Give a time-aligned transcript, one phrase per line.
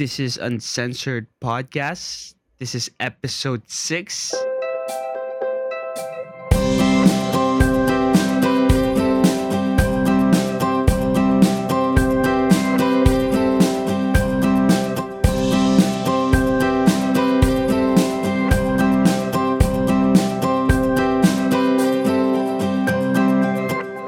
[0.00, 2.32] This is Uncensored Podcast.
[2.56, 4.32] This is episode 6.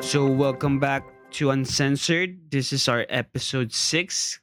[0.00, 2.50] So, welcome back to Uncensored.
[2.50, 4.40] This is our episode 6,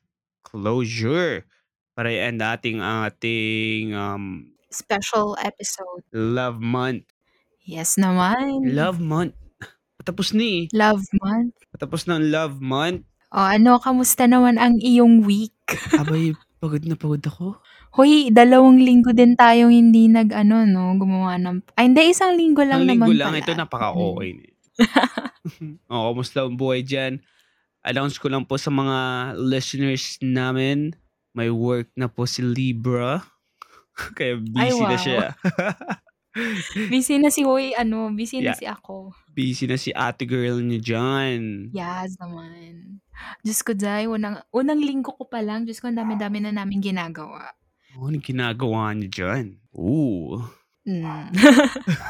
[0.50, 1.46] Closure.
[1.94, 6.02] Para i-end ating ating um, Special episode.
[6.10, 7.06] Love Month.
[7.62, 8.66] Yes naman.
[8.66, 9.36] Love Month.
[9.96, 10.66] Patapos ni.
[10.66, 10.72] eh.
[10.72, 11.54] Love month.
[11.70, 13.04] Patapos na ang Love Month.
[13.30, 15.54] O ano, kamusta naman ang iyong week?
[16.00, 17.60] Abay, pagod na pagod ako.
[17.92, 21.62] Hoy, dalawang linggo din tayong hindi nag, ano, no, gumawa ng...
[21.76, 23.42] Ay, hindi, isang linggo lang Ang linggo naman lang, pala.
[23.44, 24.40] ito napaka-okay Mm.
[24.40, 24.50] na.
[25.92, 27.20] o, kumusta ang buhay dyan?
[27.90, 28.98] Announce ko lang po sa mga
[29.42, 30.94] listeners namin,
[31.34, 33.26] may work na po si Libra.
[34.18, 35.02] Kaya Ay, busy na wow.
[35.02, 35.26] siya.
[36.94, 38.60] Busy na si Hoy, ano, busy na Yeah.
[38.62, 39.12] si ako.
[39.34, 41.74] busy na si ate girl niya dyan.
[41.74, 43.02] Yes naman.
[43.42, 46.80] Diyos ko, Jai, unang, unang linggo ko pa lang, Diyos ko, ang dami-dami na namin
[46.80, 47.50] ginagawa.
[47.98, 49.58] Oh, anong ginagawa niya dyan?
[49.74, 50.38] Ooh.
[50.86, 51.34] Mm.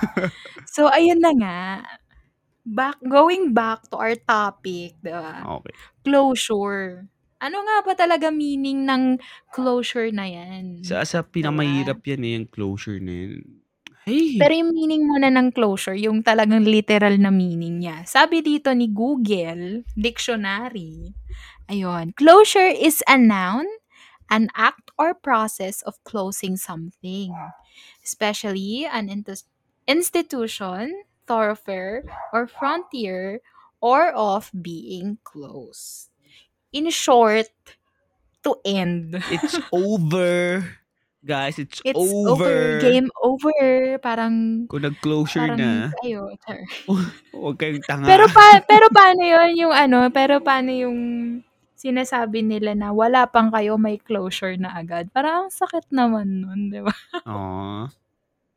[0.75, 1.57] so, ayun na nga.
[2.69, 5.41] Back, going back to our topic, diba?
[5.41, 5.73] Okay.
[6.05, 7.09] Closure.
[7.41, 9.17] Ano nga ba talaga meaning ng
[9.49, 10.85] closure na yan?
[10.85, 13.41] Sa, sa pinakamahirap yan eh, yung closure na yun.
[14.09, 14.41] Hey!
[14.41, 18.05] Pero yung meaning muna ng closure, yung talagang literal na meaning niya.
[18.09, 21.13] Sabi dito ni Google Dictionary,
[21.69, 23.69] ayun, closure is a noun,
[24.29, 27.33] an act or process of closing something,
[28.01, 29.45] especially an intus-
[29.85, 30.89] institution,
[31.29, 32.01] thoroughfare,
[32.33, 33.45] or frontier,
[33.77, 36.09] or of being closed.
[36.73, 37.53] In short,
[38.43, 39.21] to end.
[39.29, 40.65] it's over.
[41.19, 42.31] Guys, it's, It's over.
[42.31, 42.53] over.
[42.79, 43.99] Game over.
[43.99, 46.63] Parang Kung nag-closure Parang na, ayo, char.
[47.35, 48.07] huwag kayong tanga.
[48.07, 50.97] Pero pa pero paano 'yon yung ano, pero paano yung
[51.75, 55.11] sinasabi nila na wala pang kayo may closure na agad.
[55.11, 56.95] Parang ang sakit naman nun, 'di ba?
[57.27, 57.91] Aw.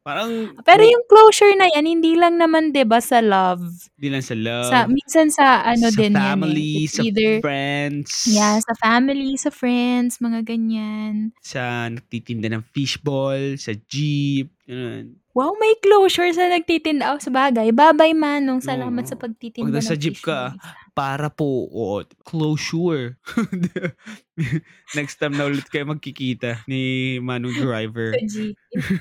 [0.06, 3.62] Parang, Pero yung closure na yan hindi lang naman 'di ba sa love.
[3.94, 6.86] di lang sa love, Sa minsan sa ano sa din family, yan eh.
[6.86, 11.32] It's sa either friends, yeah, sa family, sa friends, mga ganyan.
[11.42, 15.18] sa nagtitinda ng fishball, sa jeep, ganun.
[15.34, 17.08] Wow, may closure sa nagtitinda.
[17.08, 17.72] Oh, sa bagay.
[17.72, 18.60] Babay manong.
[18.60, 19.08] Salamat Oo.
[19.08, 20.52] sa pagtitinda Pag ng jeep ka.
[20.92, 23.16] Para po, o, closure.
[24.96, 28.12] Next time na ulit kayo magkikita ni Manong Driver.
[28.28, 28.56] Jeep.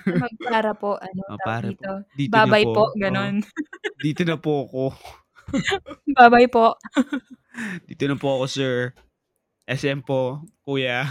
[0.07, 0.96] Magpara po.
[0.96, 1.84] Ano, tawag para dito.
[1.84, 1.94] po.
[2.16, 2.74] Dito Babay po.
[2.74, 2.84] po.
[2.96, 3.44] Ganon.
[3.44, 3.47] Oh,
[4.03, 4.84] dito na po ako.
[6.19, 6.80] Babay po.
[7.84, 8.75] Dito na po ako, sir.
[9.68, 11.07] SM po, kuya.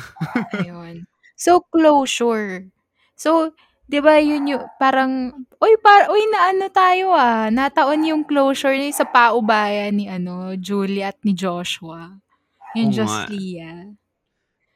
[0.56, 1.04] Ayun.
[1.36, 2.69] So, closure.
[3.16, 3.52] So,
[3.90, 7.50] di ba yun yung parang, uy, par, uy, naano tayo ah.
[7.50, 12.14] Nataon yung closure ni sa paubayan ni ano, Julia at ni Joshua.
[12.78, 13.26] Yung Oo nga.
[13.26, 13.90] Joslia.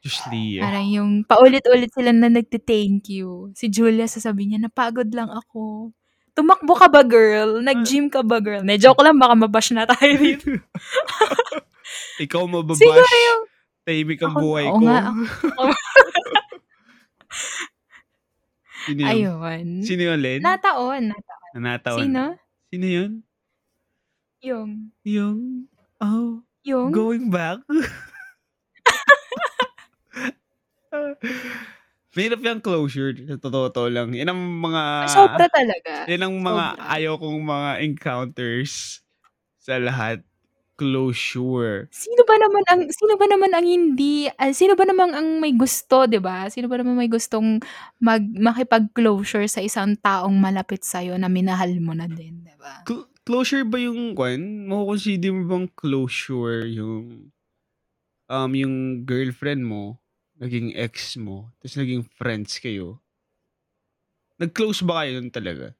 [0.03, 0.61] Diyos Lia.
[0.61, 3.49] Parang yung paulit-ulit sila na nagte-thank you.
[3.55, 5.89] Si Julia sasabihin niya, napagod lang ako.
[6.35, 7.63] Tumakbo ka ba, girl?
[7.63, 8.61] Nag-gym ka ba, girl?
[8.61, 10.51] Ne, joke lang, baka mabash na tayo dito.
[12.19, 12.83] Ikaw mababash.
[12.83, 13.41] Siguro yung,
[13.81, 14.83] Tahimik ang Ako- buhay oo ko.
[14.83, 14.99] nga,
[18.85, 19.09] Sino yun?
[19.09, 19.65] ayun.
[19.81, 20.39] Sino yun, Len?
[20.45, 21.09] Nataon.
[21.09, 21.51] nataon.
[21.57, 21.99] Nanataon.
[22.05, 22.23] Sino?
[22.69, 23.11] Sino yun?
[24.45, 25.65] Yung, Yung,
[25.97, 27.65] oh, yung, going back.
[32.15, 33.11] Mahirap yung closure.
[33.35, 34.15] Totoo to lang.
[34.15, 35.11] Yan ang mga...
[35.11, 36.07] sobra talaga.
[36.07, 36.87] Yan ang mga Sobra.
[36.95, 39.03] ayaw kong mga encounters
[39.59, 40.23] sa lahat.
[40.75, 41.87] Closure.
[41.87, 45.55] Sino ba naman ang sino ba naman ang hindi ah, sino ba naman ang may
[45.55, 46.51] gusto, 'di ba?
[46.51, 47.63] Sino ba naman may gustong
[48.03, 52.83] mag makipag-closure sa isang taong malapit sa na minahal mo na din, 'di ba?
[52.83, 54.67] Cl- closure ba yung kwan?
[54.67, 57.31] Makukonsider mo bang closure yung
[58.27, 60.03] um yung girlfriend mo,
[60.43, 62.99] naging ex mo, tapos naging friends kayo?
[64.43, 65.71] Nag-close ba kayo nun talaga?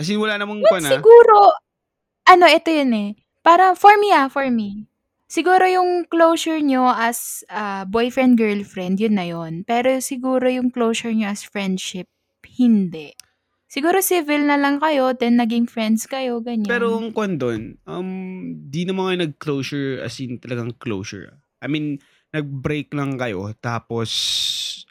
[0.00, 0.96] As in, wala namang Well, kwan ah.
[0.96, 1.36] siguro
[2.24, 3.10] ano ito 'yun eh.
[3.40, 4.86] Para for me ah, for me.
[5.30, 9.62] Siguro yung closure nyo as ah, boyfriend girlfriend, yun na yun.
[9.64, 12.10] Pero siguro yung closure nyo as friendship,
[12.58, 13.14] hindi.
[13.70, 16.66] Siguro civil na lang kayo, then naging friends kayo, ganyan.
[16.66, 18.10] Pero ang kwan doon, um,
[18.66, 21.38] di naman kayo nag-closure as in talagang closure.
[21.62, 22.02] I mean,
[22.34, 24.10] nag-break lang kayo, tapos,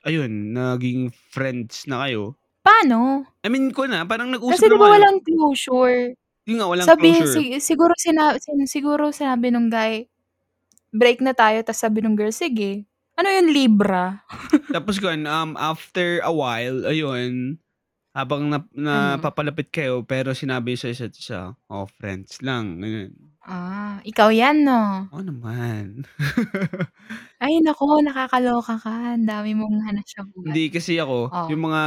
[0.07, 2.39] ayun, naging friends na kayo.
[2.63, 3.27] paano?
[3.43, 4.95] I mean, ko na, parang nag-usap Kasi di ba kayo.
[4.95, 6.15] walang closure?
[6.49, 7.29] Yung nga, walang Sabi, closure.
[7.37, 10.09] si- siguro, sina, sin- siguro sinabi nung guy,
[10.89, 12.89] break na tayo, tapos sabi nung girl, sige.
[13.15, 14.23] Ano yun, Libra?
[14.73, 17.59] Tapos kun, um, after a while, ayun,
[18.15, 19.19] habang nap Ano?
[19.19, 23.11] napapalapit kayo pero sinabi sa isa't isa, "Oh, friends lang." Ganun.
[23.43, 25.11] Ah, ikaw yan 'no?
[25.11, 26.07] Oo naman.
[27.43, 29.15] Ay naku, nakakaloka ka.
[29.15, 30.47] Ang dami mong hanap sa buhay.
[30.51, 31.47] Hindi, kasi ako, Oh.
[31.51, 31.83] yung mga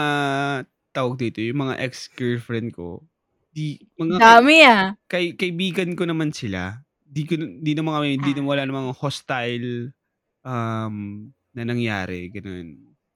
[0.93, 3.05] tawag dito, yung mga ex-girlfriend ko,
[3.54, 4.96] 'di mga kay Dami, ah.
[5.10, 6.82] kay kaibigan ko naman sila.
[7.06, 8.43] 'Di ko 'di naman kami 'di Ah.
[8.43, 9.93] wala namang hostile,
[10.46, 12.69] um, na nangyari, gano'n.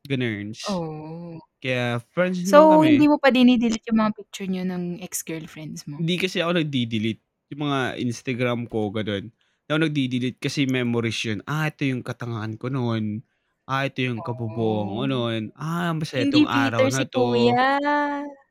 [0.08, 0.60] Ganoons.
[0.64, 1.38] Oh.
[1.62, 2.88] Kaya friends naman So, kami.
[2.88, 5.98] hindi mo pa dine-delete yung mga picture niyo ng ex-girlfriends mo?
[5.98, 7.24] Hindi kasi ako nagde-delete.
[7.56, 9.32] Yung mga Instagram ko, gano'n.
[9.32, 11.40] Hindi ako nagde-delete kasi memories yun.
[11.48, 13.24] Ah, ito yung katangahan ko noon.
[13.64, 15.08] Ah, ito yung kabobohan ko Oh.
[15.08, 15.42] noon.
[15.56, 17.56] Ah, masaya Hindi itong araw na si 'to.
[17.56, 17.80] kuya.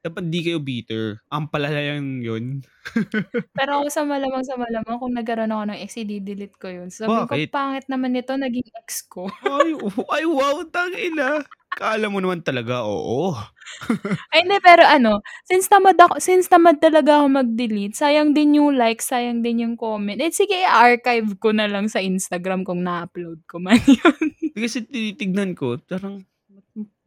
[0.06, 1.18] Dapat di kayo bitter.
[1.34, 2.62] Ampalayan yun.
[3.58, 6.94] Pero ako sa malamang sa malamang kung nagkaroon ako ng ex, ide-delete ko yun.
[6.94, 7.50] Ko, Bakit?
[7.50, 9.74] "Pangit naman nito, naging ex ko." Ay,
[10.14, 11.42] ay wow, tangina.
[11.74, 13.34] Akala mo naman talaga, oo.
[14.32, 18.78] Ay hindi, pero ano, since tamad ako since tamad talaga ako mag-delete, sayang din yung
[18.78, 23.42] likes, sayang din yung comment, eh, sige i-archive ko na lang sa Instagram kung na-upload
[23.50, 24.26] ko man yun.
[24.54, 26.22] Kasi tinitignan ko, parang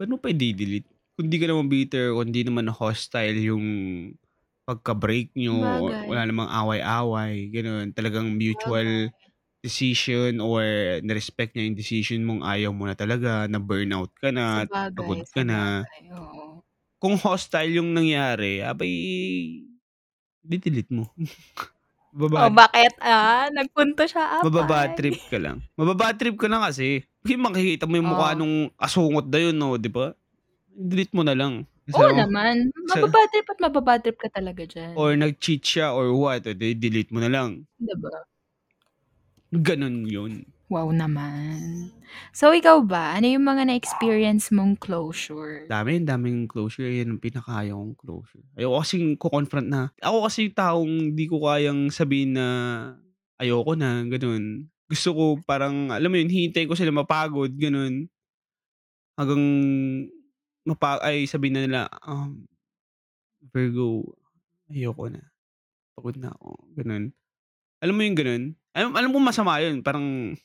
[0.03, 0.98] mo pa i-de-delete?
[1.19, 3.67] Kung di ka naman bitter, kung di naman hostile yung
[4.63, 6.07] pagka-break niyo, Sabagay.
[6.07, 7.91] wala namang away-away, gano'n.
[7.91, 9.31] Talagang mutual Sabagay.
[9.63, 10.63] decision or
[11.07, 14.67] na-respect niya yung decision mong ayaw mo na talaga, na burnout ka na,
[14.99, 15.87] pagod Sabagay, ka na.
[16.19, 16.63] oo.
[17.03, 18.99] Kung hostile yung nangyari, aba'y
[20.43, 21.07] di-delete mo.
[22.37, 23.49] Oh, Maba-bad bakit, ah?
[23.49, 24.99] Nagpunto siya, apay.
[24.99, 25.67] trip ka lang.
[25.75, 27.03] Maba-bad trip ka lang kasi.
[27.27, 28.39] Kasi makikita mo yung mukha Oh.
[28.39, 30.15] nung asungot na yun 'no, 'di ba?
[30.79, 31.67] Delete mo na lang.
[31.91, 32.71] Kasi Oo naman.
[32.87, 34.63] sa Maba-bad trip at maba-bad trip ka talaga
[34.97, 35.19] or diyan.
[35.19, 37.69] nag-cheat siya or what, di delete mo na lang.
[37.81, 38.11] 'Di ba?
[39.53, 40.45] Gano'n yun.
[40.69, 41.89] Wow naman.
[42.37, 45.65] So, ikaw ba, ano yung mga na-experience mong closure?
[45.65, 46.89] Dami, daming closure.
[46.93, 48.45] Yan ang pinakaayaw kong closure.
[48.57, 52.47] Ayoko kasing ko-confront na ako kasi yung taong di ko kayang sabihin na
[53.41, 54.69] ayoko na, gano'n.
[54.89, 58.09] Gusto ko parang, alam mo yun, hihintayin ko sila mapagod, gano'n.
[59.19, 59.45] Hanggang
[60.69, 62.45] mapa ay sabihin na nila, um,
[63.53, 64.15] "Virgo,
[64.71, 65.23] ayoko na.
[65.97, 67.05] Pagod na ako." Gano'n.
[67.85, 68.43] Alam mo yung gano'n?
[68.77, 70.37] Alam alam kong masama yun, parang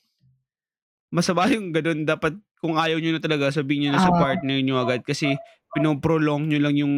[1.13, 2.03] masama yung gano'n.
[2.07, 4.15] Dapat kung ayaw niyo na talaga, sabihin niyo na sa Oo.
[4.15, 5.43] partner niyo agad kasi
[5.75, 6.95] pino-prolong niyo lang yung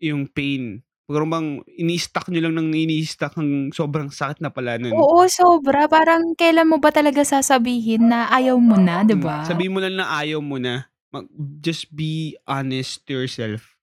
[0.00, 0.80] yung pain.
[1.10, 5.02] Parang bang ini-stack niyo lang ng ini-stack hanggang sobrang sakit na pala nun.
[5.02, 5.82] Oo, sobra.
[5.94, 9.38] Parang kailan mo ba talaga sasabihin na ayaw mo na, 'di Hmm, ba?
[9.42, 10.89] sabihin mo lang na ayaw mo na.
[11.12, 11.26] Mag
[11.58, 13.74] just be honest to yourself.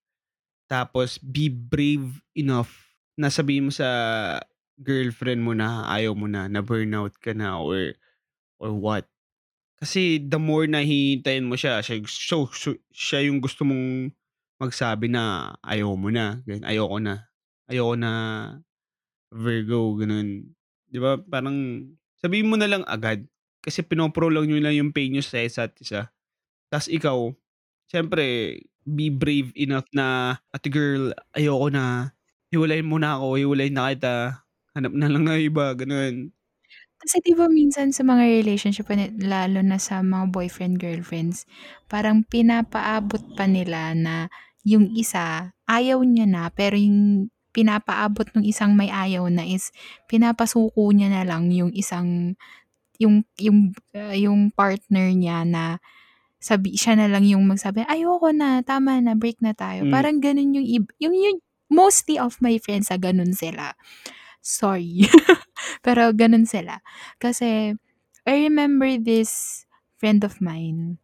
[0.71, 2.71] Tapos be brave enough
[3.19, 3.89] na sabihin mo sa
[4.79, 7.95] girlfriend mo na ayaw mo na, na burnout ka na or
[8.61, 9.05] or what.
[9.79, 14.11] Kasi the more na hihintayin mo siya, siya so so siya yung gusto mong
[14.61, 17.15] magsabi na ayaw mo na, ganyan, "Ayoko na.
[17.69, 18.11] Ayoko na,
[19.33, 20.45] Virgo." Gano'n.
[20.91, 21.87] 'Di ba parang
[22.19, 23.25] sabihin mo na lang agad.
[23.63, 26.11] Kasi pino-prolong niyo lang yung pain niyo sa isa't isa.
[26.71, 27.31] Ta's ikaw,
[27.91, 32.11] siyempre be brave enough na, "Ate girl, ayoko na.
[32.51, 34.15] Hiwalayan mo na ako, hiwalayan na kita.
[34.75, 36.31] Hanap na lang ng iba." Gano'n.
[37.01, 38.89] Kasi 'di ba minsan sa mga relationship
[39.21, 41.45] lalo na sa mga boyfriend, girlfriends,
[41.85, 44.27] parang pinapaabot pa nila na
[44.65, 49.69] yung isa ayaw niya na, pero yung pinapaabot nung isang may ayaw na is
[50.09, 52.33] pinapasuko niya na lang yung isang
[53.01, 55.77] yung yung, ah, yung partner niya na
[56.39, 59.93] sabi siya na lang yung magsabi, "Ayoko na, tama na, break na tayo." Hmm.
[59.93, 60.67] Parang gano'n yung
[61.01, 61.37] yung yung
[61.71, 63.73] mostly of my friends, ah, gano'n sila.
[64.43, 65.05] Sorry.
[65.85, 66.79] Pero gano'n sila.
[67.19, 67.75] Kasi
[68.27, 69.63] I remember this
[69.99, 70.99] friend of mine.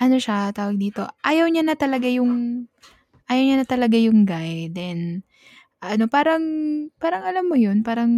[0.00, 2.66] Ano siya, tawag dito, ayaw niya na talaga yung
[3.30, 4.68] ayaw niya na talaga yung guy.
[4.72, 5.22] Then
[5.92, 6.42] ano, parang
[7.02, 8.08] parang alam mo yun, parang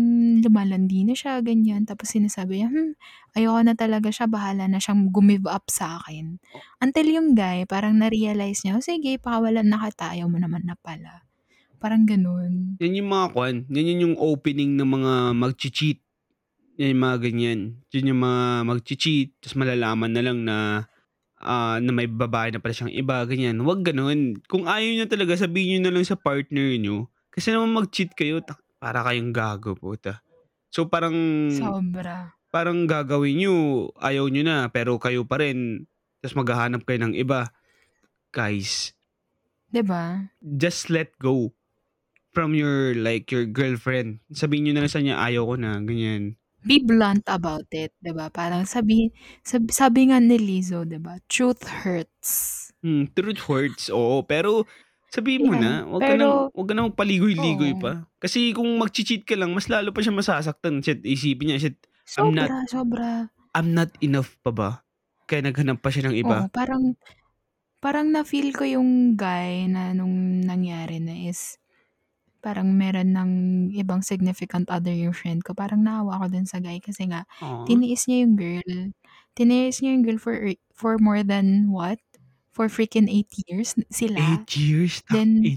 [0.44, 1.82] lumalandi na siya, ganyan.
[1.88, 2.92] Tapos sinasabi niya, "Hmm,
[3.34, 7.98] ayoko na talaga siya, bahala na siyang gumive up sa'kin." O Until yung guy parang
[7.98, 11.26] na-realize niya, "O sige, pakawalan na kita, ayaw mo naman na pala."
[11.82, 12.78] Parang gano'n.
[12.80, 15.98] Yan yung mga kuwan, ganyan yung opening ng mga magche-cheat.
[16.80, 17.60] Yan yung mga ganyan.
[17.92, 20.56] Yun yung mga magche-cheat ta's malalaman na lang na,
[21.40, 23.60] ah, na may babae na pala siyang iba, ganyan.
[23.60, 24.40] Huwag gano'n.
[24.48, 27.08] Kung ayaw niyo talaga, sabihin niyo na lang sa partner niyo.
[27.36, 30.24] Kasi naman mag-cheat kayo, tak para kayong gago, puta.
[30.72, 31.12] So parang
[31.48, 32.36] Sobra.
[32.54, 33.54] parang gagawin niyo,
[34.00, 35.84] ayaw niyo na, pero kayo pa rin,
[36.24, 37.52] ta's maghahanap kayo ng iba.
[38.32, 38.94] Guys
[39.72, 40.30] 'Di ba?
[40.42, 41.54] just let go
[42.32, 44.20] from your, like, your girlfriend.
[44.32, 46.36] Sabihin niyo na lang sa kanya, "Ayaw ko na." Ganyan.
[46.64, 48.26] Be blunt about it, 'di ba?
[48.32, 49.12] Parang sabi
[49.44, 54.20] sab sabi nga ni Lizzo, 'di ba, "Truth hurts." Hmm, truth hurts, oo.
[54.28, 54.68] Pero
[55.12, 57.78] sabihin mo Yan, na, 'wag ka ng pero 'wag ka ng paligoy-ligoy oo.
[57.78, 58.06] pa.
[58.22, 60.80] Kasi kung magche-cheat ka lang mas lalo pa siyang masasaktan.
[60.84, 61.78] Shit, isipin niya, "Shit,
[62.18, 63.30] I'm not Sobra, sobra.
[63.54, 64.70] I'm not enough pa ba?"
[65.30, 66.48] Kaya naghanap pa siya ng Oo, iba.
[66.48, 66.96] parang
[67.84, 71.58] parang na-feel ko yung guy na nung nangyari na is
[72.44, 73.32] parang meron ng
[73.76, 75.52] ibang significant other yung friend ko.
[75.56, 77.68] Parang naawa ako dun sa guy kasi nga Aw.
[77.68, 78.72] tiniis niya yung girl.
[79.36, 80.36] Tiniis niya yung girl for
[80.76, 82.00] for more than what?
[82.56, 84.48] For freaking 8 years sila.
[84.48, 85.02] 8 years?
[85.12, 85.52] Then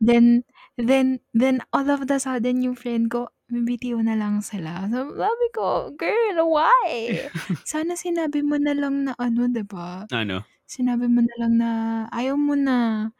[0.00, 0.44] then
[0.80, 4.88] then then all of the sudden yung friend ko bibitiw na lang sila.
[4.92, 7.28] So sabi ko, "Girl, why?
[7.66, 10.08] Sana sinabi mo na lang na ano, ba?
[10.12, 10.50] Ano?
[10.68, 11.70] Sinabi mo na lang na
[12.14, 13.10] ayaw mo na."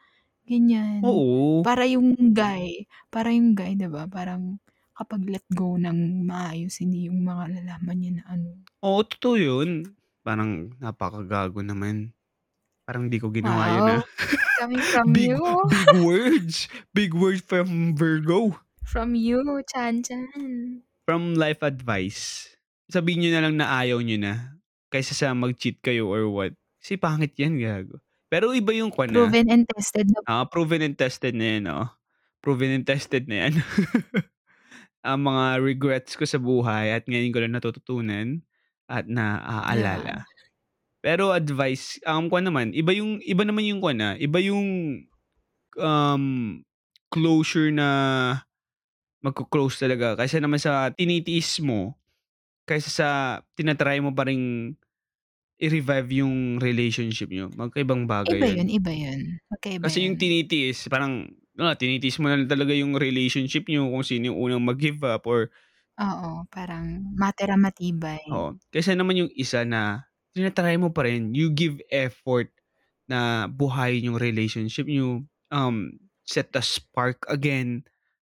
[0.49, 1.03] Ganyan.
[1.03, 1.65] Oo.
[1.65, 4.59] Para yung guy para yung guy, ba, parang
[4.97, 9.93] kapag let go ng maayos hindi yung mga nalaman niya na ano Oo, totoo yun.
[10.25, 12.17] Parang napakagago naman.
[12.91, 14.03] Parang di ko ginawa yun, ah.
[14.03, 15.39] Wow, coming from Big you.
[15.71, 16.67] big words.
[16.91, 18.59] Big words from Virgo.
[18.83, 19.39] From you,
[19.71, 20.83] Chan Chan.
[21.07, 22.51] From life advice,
[22.91, 24.59] sabihin niyo na lang na ayaw niyo na,
[24.91, 26.51] kaysa sa mag-cheat kayo or what.
[26.83, 28.03] Kasi pangit yan, gago.
[28.27, 31.65] Pero iba yung kuwan, ah Proven and tested na Oo, proven and tested na yan,
[31.71, 31.87] oo.
[32.43, 33.55] Proven and tested na yan.
[35.07, 38.43] Ang mga regrets ko sa buhay at ngayon ko lang natututunan
[38.91, 40.27] at Yeah.
[41.05, 45.01] Pero advice, um, kuwan naman, iba yung iba naman yung kuwan, ah, iba yung,
[45.81, 46.25] um,
[47.13, 47.89] closure na
[49.25, 51.97] magko-close talaga kaysa naman sa tinitiis mo,
[52.69, 53.09] kaysa sa
[53.59, 54.75] tina-try mo pa ring
[55.63, 57.49] i-revive yung relationship niyo.
[57.55, 58.77] Magkaibang Iba bagay yun, yun.
[58.79, 59.21] iba yun.
[59.49, 60.21] Magkaiba Kasi yung yan.
[60.21, 64.65] tinitiis parang wala, tinitiis mo na lang talaga yung relationship niyo kung sino yung unang
[64.65, 65.51] mag-give up or
[65.99, 66.87] Oo, parang
[67.19, 68.23] matira matibay.
[68.29, 72.51] Oo, kaysa naman yung isa na tina-try mo pa rin, you give effort
[73.11, 75.97] na buhayin yung relationship niyo, um,
[76.27, 77.83] set the spark again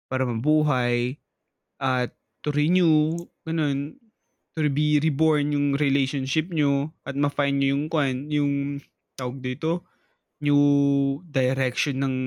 [0.09, 1.17] para mabuhay
[1.81, 2.13] at
[2.45, 3.15] to renew,
[3.47, 3.97] gano'n.
[4.59, 8.53] To be reborn yung relationship niyo at ma-find niyo yung kuwan, yung
[9.15, 9.87] tawag dito,
[10.43, 10.59] new
[11.29, 12.17] direction ng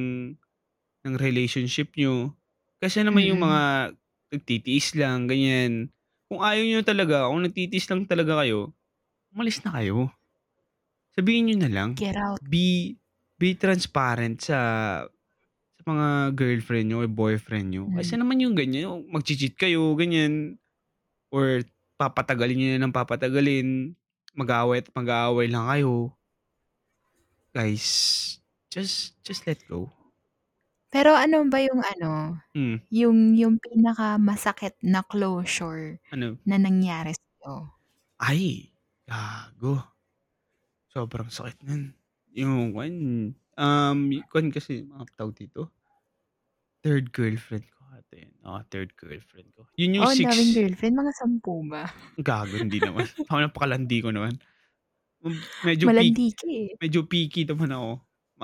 [1.04, 2.32] ng relationship niyo.
[2.80, 3.44] Kaysa naman yung Mm.
[3.44, 3.62] mga
[4.34, 5.92] nagtitiis lang, ganyan.
[6.28, 8.72] Kung ayaw niyo talaga, kung nagtitiis lang talaga kayo,
[9.34, 10.08] umalis na kayo.
[11.14, 11.88] Sabihin niyo na lang.
[11.98, 12.38] Get out.
[12.42, 12.96] Be
[13.36, 14.58] be transparent sa
[15.74, 17.84] sa mga girlfriend niyo or boyfriend niyo.
[17.86, 17.98] Hmm.
[17.98, 20.56] Kaysa naman yung ganyan, yung magche-cheat kayo, ganyan,
[21.34, 21.62] or
[21.98, 23.92] papatagalin niyo na ng papatagalin,
[24.34, 26.14] mag-aaway at mag-aaway lang kayo.
[27.54, 27.86] Guys,
[28.70, 29.90] just just let go.
[30.90, 32.78] Pero ano ba yung ano, Hmm.
[32.90, 36.38] yung yung pinakamasakit na closure Ano?
[36.46, 37.70] na nangyari sa'yo?
[38.18, 38.73] Ay,
[39.08, 39.80] gago.
[40.90, 41.92] Sobrang sakit nun.
[42.34, 42.94] Yung kuwan,
[43.56, 43.99] um,
[44.30, 45.70] kuwan kasi, mga tawag dito,
[46.82, 48.32] 3rd girlfriend ko ata yun.
[48.44, 49.64] Oo, 3rd girlfriend ko.
[49.78, 51.84] Yun yung Oh, ang daming 6 girlfriend, mga 10 ba?
[52.20, 53.06] Gago, hindi naman.
[53.30, 54.34] Ako napakalandi ko naman.
[55.25, 56.68] Hmm, medyo peak Malandi ka, eh.
[56.76, 57.90] medyo picky naman ako.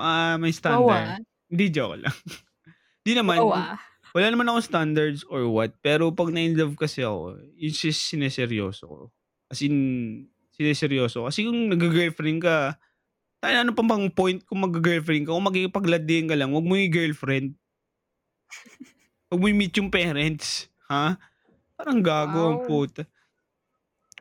[0.01, 0.89] Ah, may standard.
[0.89, 1.19] ah.
[1.45, 2.15] Hindi, joke lang.
[3.05, 3.77] Di naman, Wow, ah.
[4.17, 9.01] wala naman akong standards or what, pero 'pag na-inlove kasi ako, yun si sinerseryoso ko.
[9.47, 9.77] As in,
[10.61, 11.25] sinerseryoso.
[11.27, 12.77] Kasi kung nagga-girlfriend ka,
[13.41, 17.57] tangina ano pa bang point kung magga-girlfriend ka, kung makikipaglandian ka lang, wag mo i-girlfriend.
[19.31, 21.15] Wag mo i-meet yung parents, ha?
[21.77, 22.65] Parang gago ang Wow.
[22.65, 23.07] puta.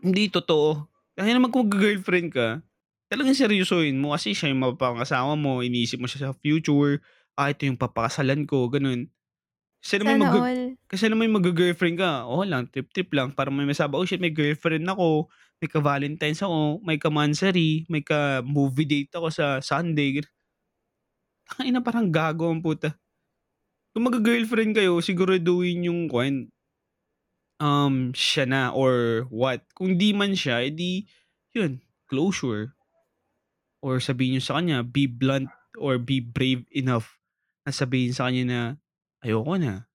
[0.01, 0.89] Hindi totoo.
[1.17, 2.49] Kasi naman kung magga-girlfriend ka,
[3.11, 7.03] talagang seryosohin mo kasi siya yung mapapangasawa mo, iniisip mo siya sa future,
[7.37, 9.11] "Ah, ito yung papakasalan ko," gano'n.
[9.83, 10.77] Kasi naman magga all.
[10.91, 14.33] kasi naman yung magga-girlfriend ka, okey lang, trip-trip lang para may masabi, "Oh, shit may
[14.35, 20.21] girlfriend ako, may ka-Valentine's ako, may ka-monthsary, may ka-movie date ako sa Sunday."
[21.49, 22.95] Tangina, parang gago ang puta.
[23.95, 26.47] Kung magga-girlfriend kayo, siguraduhin yung kuwan,
[27.61, 29.65] um, siya na or what.
[29.77, 31.05] Kung di man siya, eh di
[31.53, 32.73] yun, closure.
[33.81, 35.49] Or sabihin niyo sa kanya, be blunt
[35.81, 37.17] or be brave enough
[37.65, 38.61] na sabihin sa kanya na,
[39.25, 39.89] "Ayoko na,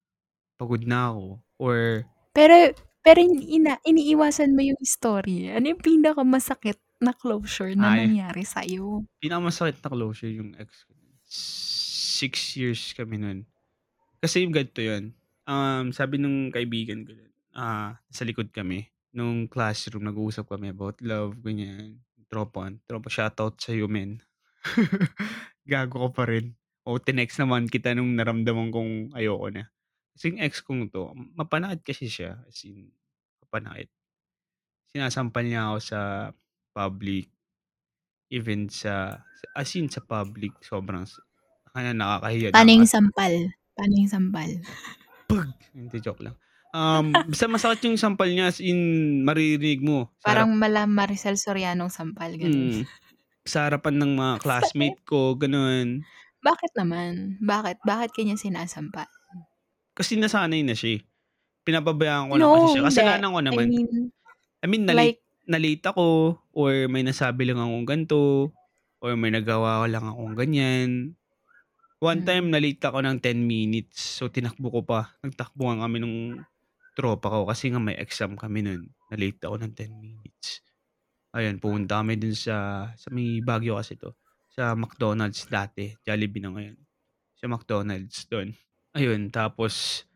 [0.58, 1.26] pagod na ako,"
[1.62, 2.06] or
[2.36, 2.74] Pero
[3.06, 5.54] pero ina iniiwasan mo yung story.
[5.54, 8.10] Ano yung pinakamasakit na closure na Ay.
[8.10, 9.06] nangyari sa'yo?
[9.22, 10.94] Pinakamasakit na closure yung ex ko,
[11.30, 13.40] 6 years kami nun.
[14.24, 15.14] Kasi yung ganito yun,
[15.46, 20.98] um, sabi nung kaibigan ko dun, ah, sa likod kami, nung classroom nag-uusap kami about
[21.06, 24.20] love, ganyan, tropa tropa shoutout sa'yo men.
[25.70, 26.58] Gago ka pa rin.
[26.86, 29.70] Oo, tinext naman kita nung naramdaman kong ayoko na.
[30.16, 32.92] Kasi yung ex kong 'to, mapanakit kasi siya, as in
[33.44, 33.90] mapanakit.
[34.92, 36.00] sinasampal niya ako sa
[36.74, 37.30] public.
[38.34, 39.22] Even sa
[39.54, 41.06] as in sa public sobrang
[41.76, 43.34] kaya nakakahiya Paano yung nakaka sampal?
[43.78, 44.50] Paano yung sampal?
[45.30, 45.50] Pag!
[45.74, 46.36] Hindi, joke lang.
[46.76, 48.78] Um, basta masakit yung sampal niya as in
[49.24, 52.70] maririnig mo sa harap Parang mala Maricel Sorianong sampal, gano'n.
[52.72, 52.90] Mm.
[53.52, 54.44] Sa harapan ng mga Sakit.
[54.44, 55.88] classmate ko, gano'n.
[56.48, 57.14] Bakit naman?
[57.42, 57.78] Bakit?
[57.84, 59.10] Bakit ka niya sinasampal?
[59.96, 61.02] Kasi nasanay na siya, eh.
[61.66, 62.84] Pinapabayaan ko lang No, kasi siya.
[62.86, 63.68] Kasalanan ko I naman.
[63.72, 63.90] mean,
[64.62, 68.50] I mean, na-late like na-late ako or may nasabi lang akong ganito
[69.00, 70.90] or may nagawa ko lang akong ganyan.
[72.02, 72.54] One time Mm.
[72.54, 74.20] na-late ako ng 10 minutes.
[74.20, 75.16] So tinakbo ko pa.
[75.24, 76.18] Nagtakbuhan kami nung
[76.98, 78.90] tropa ko kasi nga may exam kami nun.
[79.14, 80.62] Na-late ako ng 10 minutes.
[81.36, 84.14] Ayun, pumunta kami dun sa sa may Baguio kasi 'to.
[84.52, 86.78] Sa McDonald's dati, Jollibee na ngayon.
[87.38, 88.56] Sa McDonald's dun.
[88.96, 90.08] Ayun, tapos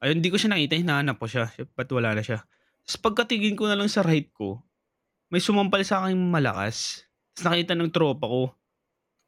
[0.00, 1.52] ayun, hindi ko siya nakita, hinahanap ko siya.
[1.76, 2.40] Ba't wala na siya.
[2.80, 4.64] Ta's pagkatingin ko na lang sa right ko,
[5.28, 7.04] may sumampal sa'king malakas.
[7.36, 8.56] Ta's nakita ng tropa ko.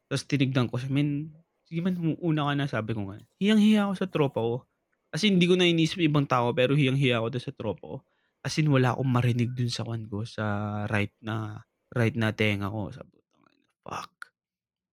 [0.08, 1.32] Ta's tinignan ko siya, "Men,
[1.68, 3.20] sige man una ka na," sabi ko nga.
[3.40, 4.56] Hiyang-hiya ako sa tropa ko.
[5.12, 7.98] As in, hindi ko na inisip ibang tao pero hiyang-hiya ako sa tropa ko.
[8.44, 10.44] As in, wala akong marinig dun sa kwan ko, sa
[10.92, 11.64] right na
[11.96, 12.90] right na tenga ko.
[12.92, 13.24] Sabi ko,
[13.88, 14.12] "Fuck."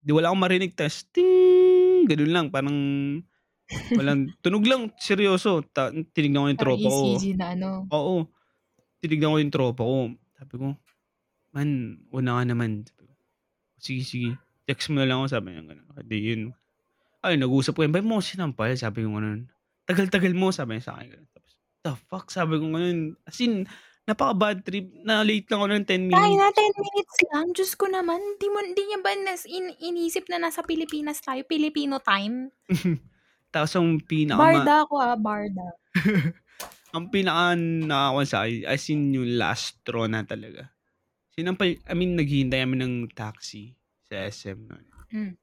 [0.03, 2.77] 'Di wala akong marinig ta's ting gano'n lang parang
[3.97, 5.61] walang tunog lang, seryoso.
[5.71, 7.01] Ta tinignan ko yung tropa ko.
[7.17, 7.69] ECG na ano.
[7.93, 8.15] Oo.
[9.03, 9.97] Tinignan ko yung tropa ko.
[10.39, 10.67] Sabi ko,
[11.55, 11.69] "Man,
[12.13, 13.05] una ka naman." Ko,
[13.81, 14.29] "Sige, sige.
[14.67, 15.87] Text mo na lang ako." Sabi niya gano'n.
[15.99, 16.41] Eh, di yun.
[17.25, 19.47] Ayun, nag-usap kami, "Ba't mo sinampal?" Sabi ko gano'n.
[19.89, 21.29] "Tagal-tagal mo." Sabi niya sa'kin gano'n.
[21.35, 21.53] Tapos,
[21.85, 23.15] "The fuck?" Sabi ko gano'n.
[23.27, 23.65] As in,
[24.09, 24.89] napaka-bad trip.
[25.05, 26.55] Na-late lang ako ng 10 Tayo na minutes.
[26.55, 27.45] 10 minutes lang.
[27.55, 28.19] Diyos ko naman.
[28.35, 31.45] Di mo di niya ba nas in inisip na nasa Pilipinas tayo?
[31.47, 32.51] Filipino time?
[33.51, 35.67] Tapos ang pinaka Barda ako, ah, barda.
[36.95, 40.71] ang pinaka nakakatuwa sa'kin, as in yung last straw na talaga.
[41.35, 43.75] Sinampal I mean, naghihintay kami ng taxi
[44.07, 44.85] sa SM nun.
[45.11, 45.33] Hmm.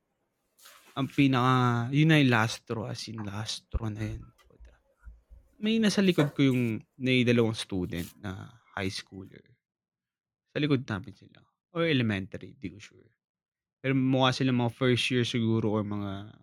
[0.96, 4.24] Ang pinaka yun na yung last straw, as in last straw na yun.
[5.60, 9.42] May nasa likod ko yung may dalawang student na high schooler.
[10.54, 11.44] Sa likod namin sila.
[11.76, 13.10] Or elementary, di ko sure.
[13.78, 16.34] Pero mukha silang mga first year siguro or mga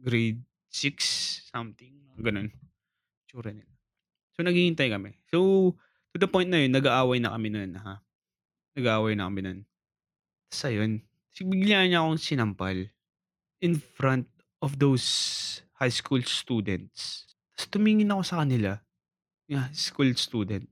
[0.00, 2.48] grade 6 something, gano'n.
[3.26, 3.74] Itsura nila.
[4.34, 5.18] So, naghihintay kami.
[5.28, 5.74] So,
[6.14, 8.00] to the point na yun, nag-aaway na kami nun, ha.
[8.78, 9.58] Nag-aaway na kami nun.
[10.50, 11.02] Ta's ayun,
[11.34, 12.90] bigla niya akong sinampal
[13.62, 14.26] in front
[14.62, 15.06] of those
[15.78, 17.30] high school students.
[17.54, 18.78] Ta's tumingin ako sa kanila,
[19.50, 20.66] high school student.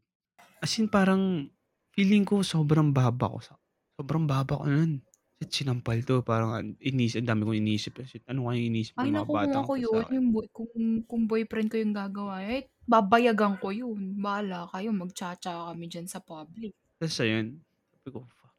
[0.58, 1.50] As in parang
[1.94, 3.54] feeling ko sobrang baba ko sa
[3.98, 5.02] sobrang baba ko nun.
[5.40, 6.27] Shit, sinampal 'to.
[6.27, 7.94] Parang an inis ang dami kong iniisip.
[8.11, 10.16] Shit, ano kayang iniisip Ay ng mga naku, kung batang ako yun, sa'kin.
[10.16, 10.70] yung boy kung
[11.05, 14.16] kung boyfriend ko yung gagawa, eh, babayagan ko yun.
[14.24, 16.72] Bahala kayo, magtsa-tsa kami diyan sa public.
[17.01, 17.62] Ta's ayun,
[17.94, 18.51] sabi ko, "Fuck,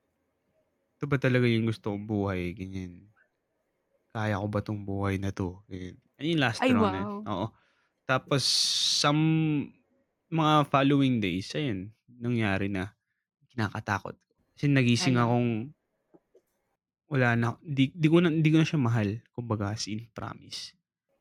[1.00, 3.12] ito ba talaga yung gusto kong buhay?" Ganyan.
[4.14, 6.02] "Kaya ko ba 'tong buhay na 'to?" Ganyan.
[6.18, 7.30] Ayun yung last Ay, straw na yun, wow.
[7.30, 7.48] oo.
[8.08, 8.44] Tapos
[9.02, 9.22] some
[10.32, 12.94] mga following days, ayun, nangyari na.
[13.54, 14.16] Kinakatakot.
[14.58, 15.22] Kasi nagising Ano?
[15.22, 15.74] akong
[17.10, 19.20] wala na di di ko na hindi ko na siya mahal.
[19.34, 20.78] Kumbaga as in, promise.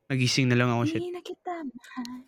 [0.09, 1.01] Nagising na lang ako, shit.
[1.01, 2.21] Hindi na kita mahal.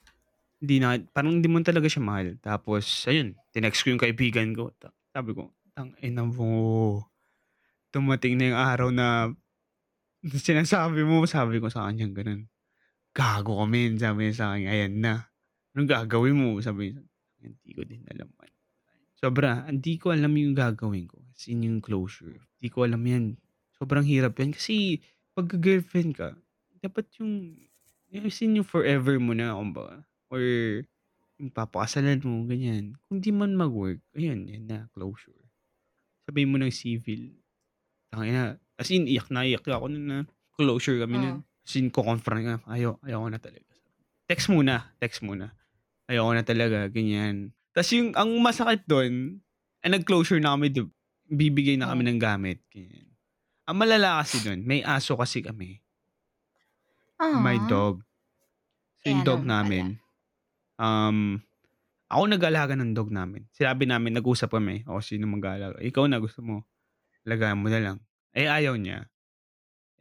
[0.61, 2.37] Hindi na parang hindi mo talaga siya mahal.
[2.41, 4.73] Tapos ayun, tinext ko yung kaibigan ko.
[4.77, 7.05] Ta sabi ko, "Tangina mo,
[7.93, 9.07] dumating na yung araw na
[10.25, 12.45] sinasabi mo." Sabi ko sa kanya gano'n.
[13.13, 15.29] "Gago ka men." Sabi niya sa'kin, "Ayan na.
[15.73, 17.05] Anong gagawin mo?" Sabi niya.
[17.41, 18.53] Hindi ko din alam man.
[19.17, 21.25] Sobra, hindi ko alam yung gagawin ko.
[21.33, 22.37] As in yung closure.
[22.57, 23.25] Hindi ko alam yan.
[23.81, 24.53] Sobrang hirap yan.
[24.53, 25.01] Kasi
[25.33, 26.37] pagka-girlfriend ka,
[26.85, 27.57] dapat yung
[28.11, 30.05] yung as in yung forever mo na kumbaga.
[30.29, 30.43] Or
[31.41, 33.01] yung papakasalan mo, ganyan.
[33.09, 35.49] Kung di man mag-work, ayun, yan na, closure.
[36.29, 37.33] Sabihin mo ng civil.
[38.13, 40.19] Tangina, as in, iyak na iyak ako nun na
[40.53, 41.41] closure kami nun.
[41.41, 41.65] Oo.
[41.65, 43.73] As in, ko-confront ka, ayaw, ayaw ko na talaga.
[44.29, 45.57] Text muna, text muna.
[46.11, 47.55] Ayaw ko na talaga, ganyan.
[47.73, 49.41] Tas yung, ang masakit dun,
[49.81, 50.93] ay nag-closure na kami, di-
[51.31, 52.61] bibigay na kami ng gamit.
[52.69, 53.10] Ganyan.
[53.71, 55.79] Ang malala kasi dun, may aso kasi kami.
[57.39, 57.71] May Ah.
[57.71, 58.03] dog.
[59.07, 60.03] So, yung dog namin,
[60.75, 61.39] um,
[62.11, 63.47] ako nag-alaga ng dog namin.
[63.55, 65.79] Sinabi namin, nag-usap kami, o sino mag-aalaga.
[65.79, 66.67] Ikaw na, gusto mo.
[67.23, 67.99] Alagaan mo na lang.
[68.35, 69.07] Eh, ayaw niya.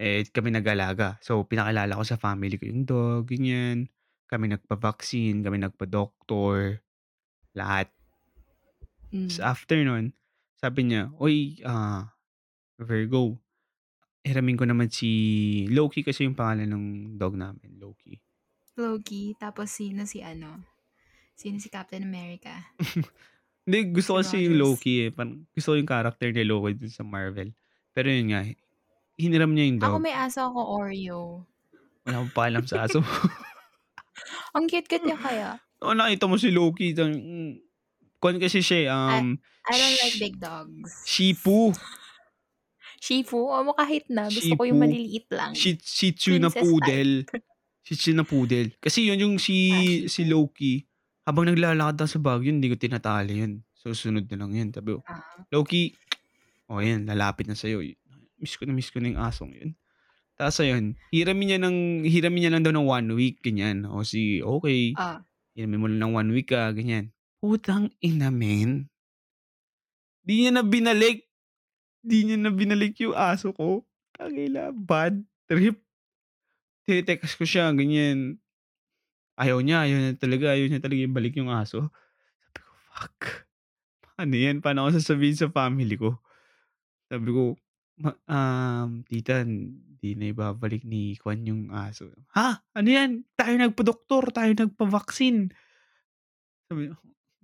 [0.01, 1.21] Eh, kami nag-alaga.
[1.21, 3.93] So, pinakilala ko sa family ko yung dog, ganyan.
[4.25, 6.82] Kami nagpa-vaccine, kami nagpa-doktor,
[7.53, 7.93] lahat.
[9.13, 9.45] Tas Hmm.
[9.45, 10.13] after nun,
[10.58, 12.13] sabi niya, "Uy, ah,
[12.82, 13.38] Virgo,
[14.23, 15.10] hiramin ko naman si
[15.71, 18.19] Loki kasi yung pangalan ng dog namin, Loki."
[18.79, 20.63] Loki, tapos sino si ano?
[21.36, 22.51] Sino si Captain America?
[23.69, 24.58] Hindi, Si gusto ko kasi yung.
[24.60, 27.53] Loki, eh, parang gusto ko yung character ni Loki dun sa Marvel.
[27.93, 28.41] Pero yun nga,
[29.19, 30.03] hiniram niya yung Ako dog.
[30.03, 31.45] may aso ako, Oreo.
[32.08, 32.99] Wala akong pakialam sa aso.
[34.55, 35.49] Ang cute-cute niya kaya.
[35.84, 36.91] Oo, nakita mo si Loki,
[38.19, 40.91] kuwan kasi siya, um, I don't like big dogs.
[41.08, 41.71] Shih-Tzu.
[42.99, 43.39] Shih-Tzu?
[43.39, 45.55] O kahit na, gusto ko yung maliliit lang.
[45.55, 47.23] Shi Shih na poodle.
[47.88, 48.75] Shih na poodle.
[48.83, 50.21] Kasi yun yung si Ah, si.
[50.27, 50.83] Loki,
[51.23, 53.63] habang naglalakad daw sa Baguio hindi ko tinatali yun.
[53.73, 54.69] Susunod na lang yun.
[54.75, 55.23] Sabi ko, Ah.
[55.49, 55.95] "Loki,
[56.67, 57.79] oh ayan lalapit na sa'yo.
[58.39, 59.71] Miss ko na miss ko na yung asong yun."
[60.35, 63.88] Tapos ayun, hiramin niya ng hiramin niya lang daw ng 1 week, ganyan.
[63.88, 64.95] O sige, okey.
[64.99, 65.23] Ah.
[65.55, 67.12] Hiramin mo lang ng 1 week, ah, ganyan.
[67.39, 68.89] Putang ina, men.
[70.25, 71.29] 'Di niya na binalik.
[72.03, 73.83] 'Di niya na binalik yung aso ko.
[74.15, 75.79] Tangina, bad trip.
[76.88, 78.39] Tine-text ko siya, ganyan.
[79.39, 81.91] Ayaw niya, ayaw niya talaga, ayaw niya talaga ibalik yung aso.
[82.43, 83.19] Sabi ko, "Fuck,
[84.03, 84.57] paano yan?
[84.63, 86.19] Paano ko sasabihin sa family ko?"
[87.12, 87.43] Sabi ko,
[88.01, 92.62] "Ma um, tita, hindi na ibabalik ni Kuwan yung aso." "Ha?
[92.75, 93.23] Ano yan?
[93.39, 95.51] Tayo nagpa-doktor, tayo nagpa-vaccine."
[96.69, 96.95] Sabi niya,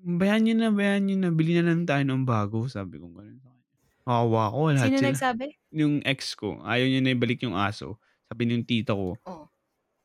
[0.05, 3.54] "Bayaan niyo na, bayaan niyo na, bili na lang tayo ng bago." Sabi sa kanya.
[4.07, 5.17] Kawawa ako, lahat Sino sila.
[5.17, 5.57] nagsabi?
[5.73, 7.97] Yung ex ko, ayaw niya na ibalik yung aso.
[8.29, 9.49] Sabi nung tita ko, Oh.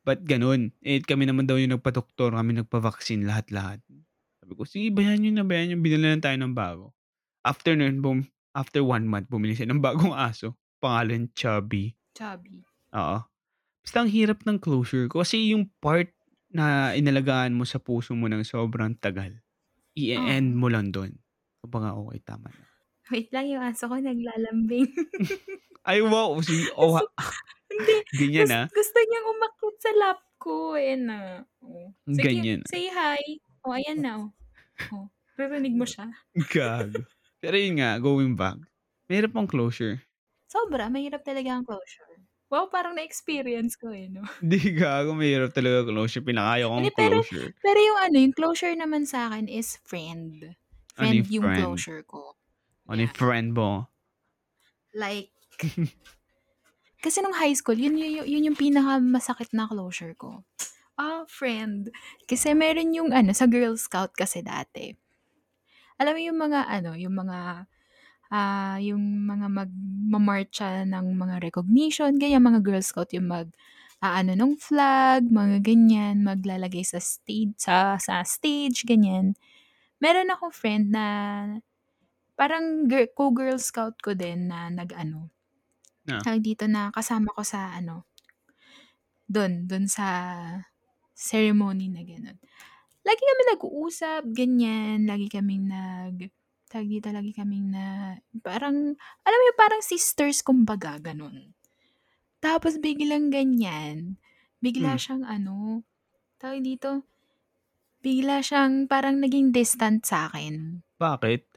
[0.05, 0.73] "Ba't gano'n?
[0.83, 3.81] Eh, kami naman daw yung nagpa-doktor, kami nagpa-vaccine, lahat-lahat."
[4.41, 6.85] Sabi ko, "Sige, bayaan niyo na, bayaan niyo, bilhan na lang tayo ng bago."
[7.45, 8.19] After nun, bum
[8.57, 10.57] after 1 month, bumili siya ng bagong aso.
[10.83, 11.95] Pangalan, Chubby.
[12.15, 12.65] Chubby.
[12.95, 13.19] Oo.
[13.83, 16.13] Basta ang hirap ng closure ko kasi yung part
[16.53, 19.33] na inalagaan mo sa puso mo ng sobrang tagal,
[19.97, 20.57] i-e-end Oo.
[20.57, 21.19] mo lang dun.
[21.63, 22.70] Kumbaga, okey, tama na.
[23.11, 24.87] Wait lang, yung aso ko naglalambing.
[25.87, 26.37] Ay, wow!
[26.39, 27.09] Si oh, Gusto
[27.71, 28.67] hindi, ganyan, gus ah.
[28.69, 31.19] gusto niyang umakyat sa lap ko, ayan na.
[31.63, 32.61] Oh, sige, Ganyan.
[32.67, 33.21] say hi.
[33.65, 34.29] Oh, ayan na, oh.
[34.93, 36.09] Oh, naririnig mo siya?
[36.35, 37.05] Gago.
[37.41, 38.57] Pero yun nga, going back,
[39.09, 40.01] mahirap ang closure.
[40.45, 42.21] Sobra, mahirap talaga ang closure.
[42.51, 44.27] Wow, parang na-experience ko, eh, 'no?
[44.43, 47.55] Hindi, gago, mahirap talaga closure, pinakaya ko ang Hindi, pero closure.
[47.63, 50.51] pero yung ano, yung closure naman sa'kin is friend.
[50.99, 51.59] Ano Friend yung yung friend?
[51.63, 52.35] closure ko.
[52.91, 53.17] Ano yung Yeah.
[53.21, 53.69] friend mo?
[54.93, 55.31] Like
[57.03, 60.29] kasi nung high school, yun yu yun yung pinakamasakit na closure ko.
[60.99, 61.91] Ah, friend.
[62.29, 64.85] Kasi meron yung ano, sa Girl Scout kasi dati.
[66.01, 67.37] Alam mo yung mga ano, yung mga,
[68.33, 75.27] ah, yung mga magmamartsa ng mga recognition, ganyan, mga Girl Scout yung mag-aano nung flag,
[75.29, 79.35] mga ganyan, maglalagay sa stage sa sa stage, ganyan.
[80.03, 81.05] Meron akong friend na
[82.41, 85.29] parang girl co-Girl Scout ko din na nag-ano,
[86.09, 86.25] Ah.
[86.25, 88.05] tawag dito, na kasama ko sa ano
[89.29, 90.07] dun, dun sa
[91.13, 92.37] ceremony na gano'n.
[93.05, 96.29] Lagi kami nag-uusap, ganyan, lagi kaming nag
[96.71, 98.95] tawag dito, lagi kaming na parang
[99.27, 101.53] alam mo parang sisters kumbaga, gano'n.
[102.43, 104.17] Tapos biglang ganyan,
[104.63, 105.01] bigla Hmm.
[105.01, 105.83] siyang ano,
[106.41, 107.05] tawag dito,
[108.05, 110.83] bigla siyang parang naging distant sa'kin.
[110.99, 111.50] Bakit?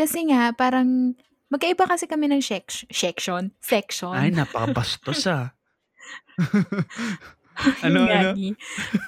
[0.00, 1.12] Kasi nga parang
[1.52, 4.16] magkaiba kasi kami ng sheks section section.
[4.16, 5.52] Ay, napakabastos, ah.
[7.84, 8.30] Ano, ano?
[8.32, 8.56] Gagi.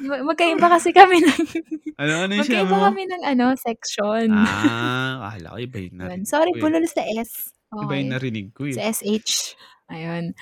[0.05, 1.43] Ma magkaiba kasi kami ng
[2.01, 2.89] Ano, ano yung magkaiba mo?
[2.93, 4.29] kami ng ano, section.
[4.33, 6.61] Ah, akala ko iba yung Yun, narinig sorry ko, eh.
[6.61, 8.85] bulol sa S, Iba yung narinig ko, Sa eh.
[8.85, 9.57] SH,
[9.93, 10.33] ayun.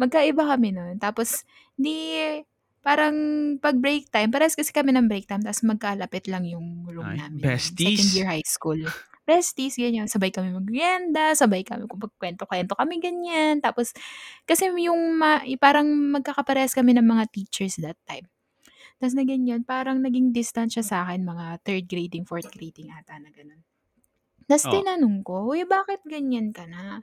[0.00, 1.44] Magkaiba kami nun tapos
[1.80, 1.96] 'di
[2.84, 3.16] parang
[3.60, 7.16] 'pag break time, parehas kasi kami ng break time tapos magkalapit lang yung room Ay,
[7.16, 8.14] namin nun, second besties?
[8.16, 8.78] year high school.
[9.28, 10.04] Besties, ganyan.
[10.04, 13.56] Sabay kami mag-merienda, sabay kami magkukuwento-kuwento kami, ganyan.
[13.64, 13.96] Tapos
[14.44, 18.28] kasi yung ma parang magkakaparehas kami ng mga teachers that time.
[19.00, 23.30] Tapos na ganyan, parang naging distant siya sa'kin mga 3rd grading, 4th grading ata na
[23.32, 23.60] gano'n.
[24.48, 24.84] Tapos Oh.
[24.84, 27.02] tinanong ko, "Uy, bakit ganyan ka na?"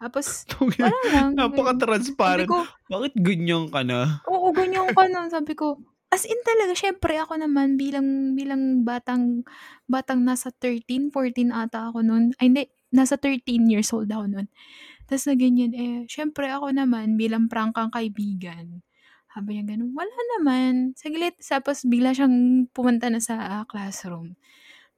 [0.00, 0.46] Tapos
[0.82, 1.84] wala lang, ganun.
[2.30, 2.50] Napaka-transparent.
[2.50, 4.22] ko Bakit ganyan ka na?
[4.24, 5.28] Oo, ganyan ka na.
[5.28, 5.78] Sabi ko
[6.14, 9.42] as in talaga siyempre ako naman bilang bilang batang
[9.90, 12.32] batang nasa 13, 14 ata ako nun.
[12.40, 12.64] Ay hindi,
[12.94, 14.46] nasa 13 years old ako nun.
[15.08, 18.82] Tapos na ganyan, eh, siyempre ako naman bilang prangkang kaibigan,
[19.34, 24.34] sabi niya gano'n, "Wala naman." Saglit, tapos bigla siyang pumunta na sa, ah, classroom.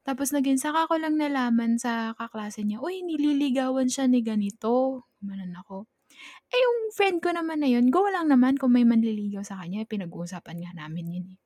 [0.07, 5.05] Tapos na ganyan, saka ko lang nalaman sa kaklase niya, "Uy, nililigawan siya ni ganito."
[5.23, 5.87] Gumanon ako.
[6.53, 9.85] Eh, yung friend ko naman na yun, go lang naman kung may manliligaw sa kanya,
[9.85, 11.39] pinag-uusapan nga namin yun, eh.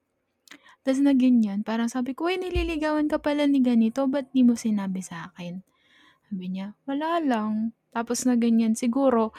[0.85, 4.55] Tapos na ganyan, parang sabi ko, "Uy, nililigawan ka pala ni ganito, ba't di mo
[4.59, 5.63] sinabi sa'kin?"
[6.31, 9.33] Sabi niya, "Wala lang." Tapos na ganyan, siguro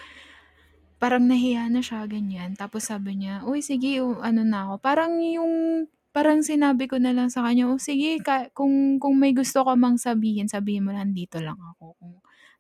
[1.02, 2.54] parang nahiya na siya, ganyan.
[2.58, 7.30] Tapos sabi niya, "Uy, sige, ano na ako." Parang yung parang sinabi ko na lang
[7.34, 11.12] sa kanya, "Oh, sige ka kung kung may gusto ka mang sabihin, sabihin mo lang,
[11.18, 12.14] dito lang ako." Kung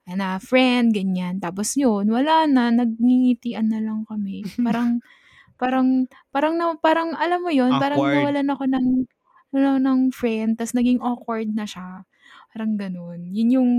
[0.08, 1.40] na friend, ganyan.
[1.40, 4.44] Tapos yun, wala na, nagngingitian na lang kami.
[4.68, 5.00] Parang
[5.56, 8.20] parang parang na parang alam mo yun, parang Awkward.
[8.20, 8.88] nawalan ako ng
[9.54, 12.04] ano, ng friend ta's naging awkward na siya,
[12.52, 13.30] parang gano'n.
[13.32, 13.72] Yun yung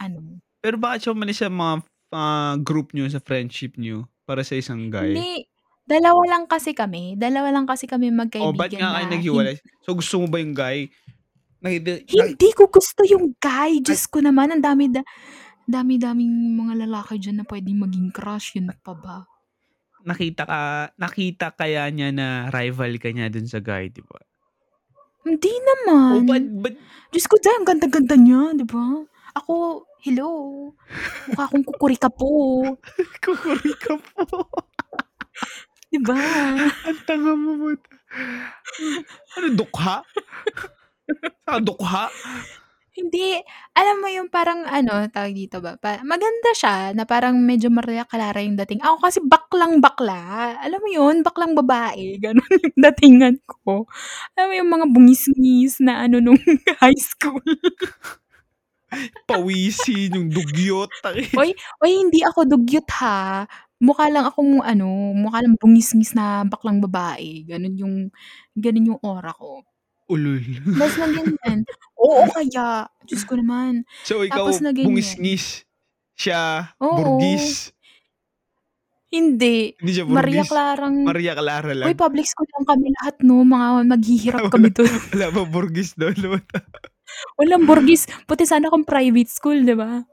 [0.00, 0.40] ano.
[0.64, 1.84] Pero bakit siya umalis sa mga,
[2.16, 5.14] ah, group niyo, sa friendship niyo, para sa isang guy?
[5.14, 5.46] Hindi,
[5.84, 9.12] dalawa lang kasi kami, dalawa lang kasi kami Oh, ba't magkaibigan nga kayo na hin
[9.14, 9.56] naghiwalay?
[9.84, 10.88] So, gusto mo ba yung guy?
[11.58, 15.02] Naki Hindi ko gusto yung guy, Diyos ko naman ang dami da
[15.68, 19.28] dami-daming mga lalaki diyan na puwedeng maging crush, yun pa ba.
[20.08, 20.60] Nakita ka
[20.96, 24.18] nakita kaya niya na rival ka niya dun sa guy, 'di ba?
[25.28, 25.52] Hindi
[26.08, 26.64] Oh, ba't naman.
[26.64, 26.74] ba't
[27.12, 29.04] Diyos ko, ang ganda-ganda niya, 'di ba?
[29.36, 30.30] Ako, hello,
[31.28, 32.28] mukha akong kukurikapo.
[33.24, 34.48] Kukurikapo.
[35.92, 36.16] 'Di ba?
[36.88, 37.80] Ang tanga mo ba't
[39.36, 40.00] ano dukha?
[41.44, 42.04] Saka dukha?
[42.98, 43.38] Hindi,
[43.78, 48.02] alam mo yung parang ano, tawag dito ba, pa maganda siya na parang medyo Maria
[48.02, 48.82] Clara yung dating.
[48.82, 53.86] Ako kasi baklang-bakla, alam mo yun, baklang babae, gano'n yung datingan ko.
[54.34, 56.42] Alam mo yung mga bungis-ngis na ano nung
[56.82, 57.38] high school.
[59.28, 60.88] Pawisin, yung dugyot.
[61.40, 61.52] Uy,
[61.84, 63.44] uy, hindi ako dugyot ha.
[63.78, 67.94] Mukha lang akong ano, mukha lang bungis-ngis na baklang babae, gano'n yung
[68.58, 69.62] gano'n yung aura ko.
[70.08, 70.40] Ulol.
[70.72, 71.68] Ta's na ganyan.
[72.00, 72.88] Oo, kaya.
[73.04, 73.84] Diyos ko naman.
[74.06, 74.88] So, ikaw Tapos na ganyan.
[74.88, 75.68] bungis-ngis,
[76.16, 76.96] siya Oo.
[76.96, 77.72] burgis.
[79.12, 79.72] Hindi.
[79.80, 80.50] Hindi siya Maria burgis.
[80.52, 81.94] Clarang Maria Clara Uy, lang.
[81.96, 84.92] public school lang kami lahat 'no, mga maghihirap kami dun.
[85.14, 86.16] Wala bang burgis dun?
[87.40, 90.04] Walang burgis, buti sana kung private school, 'di ba?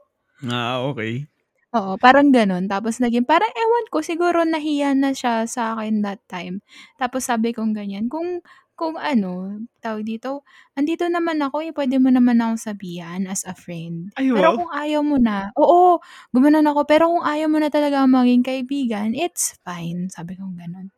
[0.44, 1.26] Ah, okey.
[1.74, 2.70] Oo, parang gano'n.
[2.70, 6.62] Tapos naging parang ewan ko, siguro nahiya na siya sa akin that time.
[6.94, 8.38] Tapos sabi kong ganyan, kung
[8.78, 10.44] kung ano, tawag dito,
[10.76, 14.12] "Andito naman ako, eh, puwede mo naman akong sabihan as a friend.
[14.16, 15.98] Ay, Pero kung ayaw mo na" oo,
[16.36, 20.88] gumanon ako, "Pero kung ayaw mo na talaga maging kaibigan, it's fine." Sabi kong gano'n.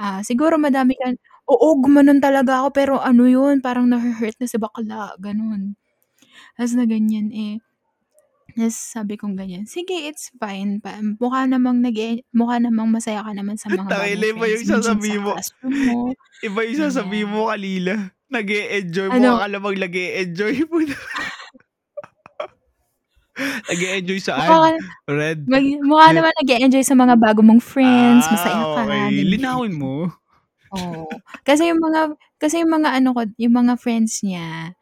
[0.00, 1.16] Ah, siguro madami kang
[1.50, 5.74] oo, gumanon talaga ako, pero ano yun, parang nahu-hurt na si bakla, gano'n.
[6.58, 7.58] Ta's na ganyan, eh,
[8.56, 13.32] ta's sabi kong ganyan, "Sige, it's fine pa mukha namang nag-e mukha namang masaya ka
[13.36, 15.34] naman sa mga Tangina, iba yung friends mo diyan sa sasabihin mo.
[15.74, 17.34] mo." Iba yung sasabihin Ganyan.
[17.34, 18.14] mo kanina.
[18.30, 19.40] Nag-e-enjoy, Ano?
[19.40, 20.54] mukha ka namang nag-e-enjoy.
[23.68, 24.68] Nag-e-enjoy Mukha ka
[25.10, 25.40] Red?
[25.52, 29.24] mag mukha naman nag-e-enjoy sa mga bago mong friends, masaya Ah, ka, okey.
[29.24, 29.28] ganyan.
[29.30, 30.10] Linawin mo.
[30.70, 31.18] Oo.
[31.42, 34.78] Kasi yung mga kasi yung mga ano ko, yung mga friends niya,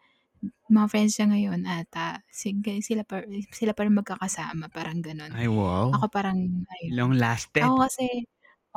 [0.73, 3.23] mga friends niya ngayon ata, sige sila pa
[3.55, 5.35] sila pa rin magkakasama, parang gano'n.
[5.35, 5.93] Ay, wow.
[5.97, 6.39] Ako parang
[6.81, 6.97] ayun.
[6.97, 7.73] Long lasted.
[7.73, 8.07] Ako kasi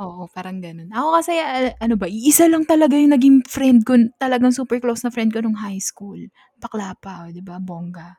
[0.02, 0.90] oo, parang gano'n.
[0.94, 1.38] Ako kasi,
[1.78, 5.40] ano ba, iisa lang talaga yung naging friend ko, talagang super close na friend ko
[5.44, 6.18] nung high school.
[6.60, 8.18] Bakla pa, oh, 'di ba, bongga.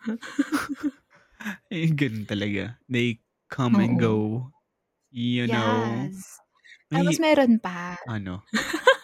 [1.70, 2.82] Eh, gano'n talaga.
[2.90, 4.00] They come and Oo.
[4.00, 4.50] go.
[5.10, 6.10] You know?
[6.10, 6.40] Yes.
[6.92, 7.96] Tapos May meron pa.
[8.06, 8.44] ano?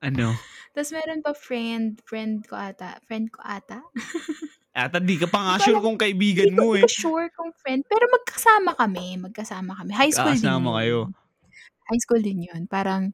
[0.00, 0.32] Ano?
[0.74, 3.84] Ta's meron pa friend, friend ko ata, friend ko ata?
[4.70, 6.86] Ata di ka pa nga sure kung kaibigan mo, eh.
[6.86, 9.90] ko sure kung friend, pero magkasama kami, magkasama kami.
[9.98, 10.98] High school din Magkakasama kayo.
[11.10, 11.14] yun.
[11.90, 12.62] High school din yun.
[12.70, 13.12] Parang,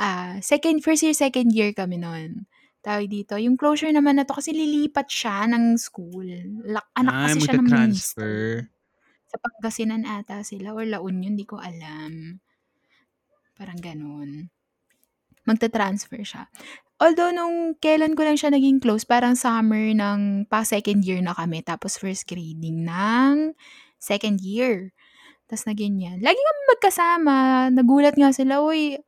[0.00, 2.46] ah, second first year, second year kami nun.
[2.82, 6.26] Tawag dito, yung closure naman na 'to kasi lilipat siya ng school.
[6.64, 8.32] Lak anak Ay, kasi siya ng minister.
[9.30, 12.42] Sa Pangasinan ata sila or La Union, di ko alam.
[13.58, 14.50] Parang gano'n.
[15.48, 16.42] Magta-transfer siya.
[17.00, 21.64] Although nung kailan ko lang siya naging close, parang summer ng pa-second year na kami,
[21.64, 23.56] tapos first grading ng
[23.96, 24.92] second year.
[25.48, 26.20] Ta's na ganyan.
[26.24, 27.36] Lagi kaming magkasama,
[27.72, 28.98] nagulat nga sila, "Uy"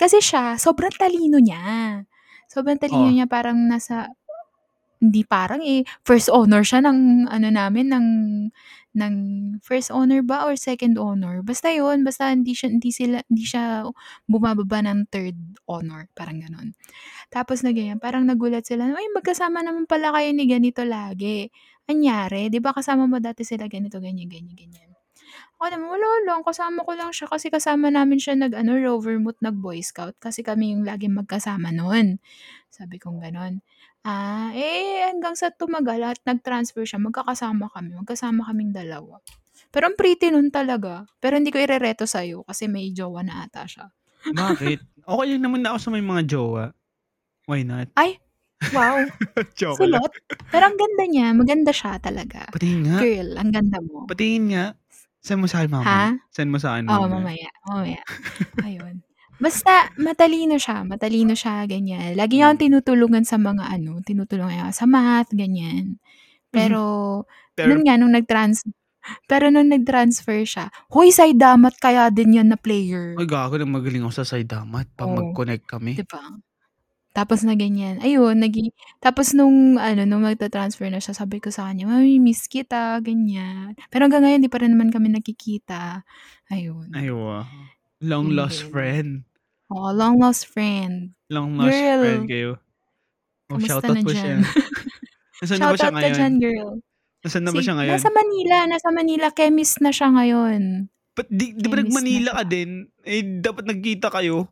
[0.00, 2.04] kasi siya sobrang talino niya.
[2.50, 3.14] Sobrang talino Oh.
[3.14, 4.10] niya, parang nasa
[5.02, 8.06] hindi parang, eh, first honor siya ng ano namin, ng
[8.90, 9.14] ng
[9.62, 11.40] first honor ba or second honor?
[11.46, 13.86] Basta yun, basta hindi siya hindi sila hindi siya
[14.26, 15.38] bumababa ng third
[15.70, 16.74] honor, parang gano'n.
[17.32, 21.50] Tapos na ganyan, parang nagulat sila, "Uy, magkasama naman pala kayo ni ganito lagi.
[21.90, 22.48] Anyari?
[22.52, 24.90] 'Di ba kasama mo dati sila ganito, ganyan, ganyan, ganyan."
[25.60, 29.82] Ako naman, "Wala lang, kasama ko lang siya kasi kasama namin siya nag-ano, Rovermouth, nag-Boy
[29.84, 32.18] Scout kasi kami yung laging magkasama nun."
[32.72, 33.60] Sabi kong gano'n.
[34.04, 39.20] "Ah, eh, hanggang sa tumagal at nag-transfer siya, magkakasama kami, magkasama kaming dalawa."
[39.72, 41.06] Pero ang pretty nun talaga.
[41.22, 43.86] Pero hindi ko irereto sa'yo kasi may jowa na ata siya.
[44.30, 44.78] Bakit?
[45.10, 46.64] Okey lang naman ako sa may mga jowa.
[47.50, 47.90] Why not?
[47.98, 48.18] Ay,
[48.70, 49.10] wow.
[49.58, 50.02] Joke lang.
[50.02, 50.12] Sulot.
[50.50, 52.46] Pero ang ganda niya, maganda siya talaga.
[52.52, 53.00] Patingin nga.
[53.00, 54.10] Girl, ang ganda mo.
[54.10, 54.64] Patingin nga.
[55.22, 56.00] Send mo sa'kin Ha?
[56.08, 56.10] mamaya.
[56.32, 57.10] Send mo sa'kin Oo, mamaya.
[57.10, 58.02] mamaya, mamaya.
[58.64, 59.04] Ayun.
[59.40, 62.12] Basta matalino siya, matalino siya, ganyan.
[62.12, 62.64] Lagi niya akong Hmm.
[62.76, 65.96] tinutulungan sa mga ano, tinutulungan niya sa math, ganyan.
[66.52, 66.82] Pero,
[67.56, 68.64] Pero nun nga nung nag-trans
[69.30, 74.04] pero nung nag-transfer siya, "Hoy, Saidamat kaya din yan na player." Ay, gago na magaling
[74.06, 75.16] ako sa Saidamat 'pag Oo.
[75.18, 75.98] mag-connect kami.
[75.98, 76.22] 'Di ba?
[77.16, 78.70] Tapos na ganyan, ayun naging
[79.02, 83.74] tapos nung ano, nung magta-transfer na siya sabi ko sa kanya, "Mami-miss kita," ganyan.
[83.92, 86.04] Pero hanggang ngayon 'di pa rin naman kami nagkikita,
[86.54, 86.90] ayun.
[86.94, 87.46] Ay, wow.
[88.02, 89.22] Long lost friend.
[89.70, 91.14] Oo, long lost friend.
[91.30, 92.00] Long lost Girl.
[92.02, 92.50] friend kayo.
[93.46, 94.18] Oh, Kamusta shoutout na po diyan?
[94.18, 94.36] siya.
[95.40, 96.34] Nasaan na ba siya Shoutout ka ngayon?
[96.38, 96.70] girl.
[97.20, 97.94] Nasaan na ba Si siya ngayon?
[97.96, 100.62] nasa Manila, nasa Manila, chemist na siya ngayon.
[101.10, 102.70] Ba't di, di ba nag-Manila ka din?
[103.02, 104.46] Eh, dapat nagkita kayo.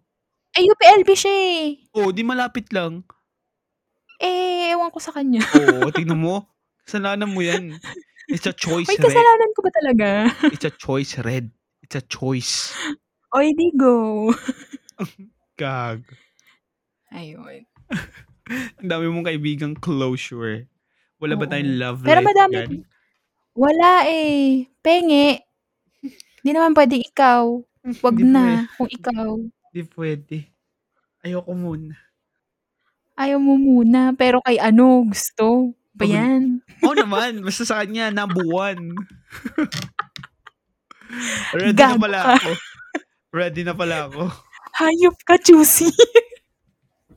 [0.53, 1.63] Ay, UPLB siya eh.
[1.93, 3.07] Oh, di malapit lang.
[4.19, 5.43] Eh, ewan ko sa kanya.
[5.55, 6.51] Oo, tingnan mo.
[6.83, 7.79] Kasalanan mo yan.
[8.27, 9.05] It's a choice, Uy, Red.
[9.07, 10.09] kasalanan ko ba talaga?
[10.51, 11.49] It's a choice, Red.
[11.81, 12.75] It's a choice.
[13.33, 14.29] Oy, di go.
[15.57, 16.03] Gag.
[17.11, 17.65] Ayun.
[18.81, 20.69] Ang dami mong kaibigang closure.
[21.19, 21.51] Wala ba Oo.
[21.51, 22.73] tayong love Pero life madami dyan?
[23.53, 24.71] Wala eh.
[24.79, 25.43] Penge.
[26.41, 27.59] Di naman pwede ikaw.
[28.01, 29.35] Wag Hindi na kung ikaw.
[29.69, 30.39] Di pwede.
[31.21, 31.97] Ayoko muna.
[33.19, 35.75] Ayaw mo muna, pero kay ano, gusto.
[35.91, 36.43] Ba Pag- yan?
[36.87, 37.43] Oo naman.
[37.43, 38.95] Basta sa kanya, number one.
[41.51, 42.33] Ready na Gago pala ka.
[42.39, 42.51] ako.
[43.35, 44.23] Ready na pala ako.
[44.79, 45.91] Hayop ka, juicy.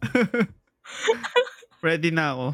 [1.85, 2.47] Ready na ako.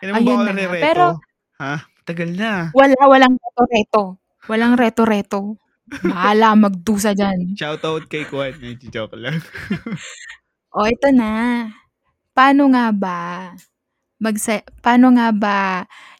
[0.00, 0.84] Kailan mo ba ako na?
[0.84, 1.16] Pero-
[1.60, 1.74] ha?
[2.06, 2.70] Tagal na.
[2.76, 4.02] Wala, walang reto-reto.
[4.46, 5.58] Walang reto-reto.
[5.86, 7.56] Bahala magdusa dyan.
[7.56, 8.54] Shoutout kay Kwan.
[8.92, 9.40] Joke lang.
[10.76, 11.64] O, ito na.
[12.36, 13.18] Paano nga ba
[14.20, 15.58] magsa paano nga ba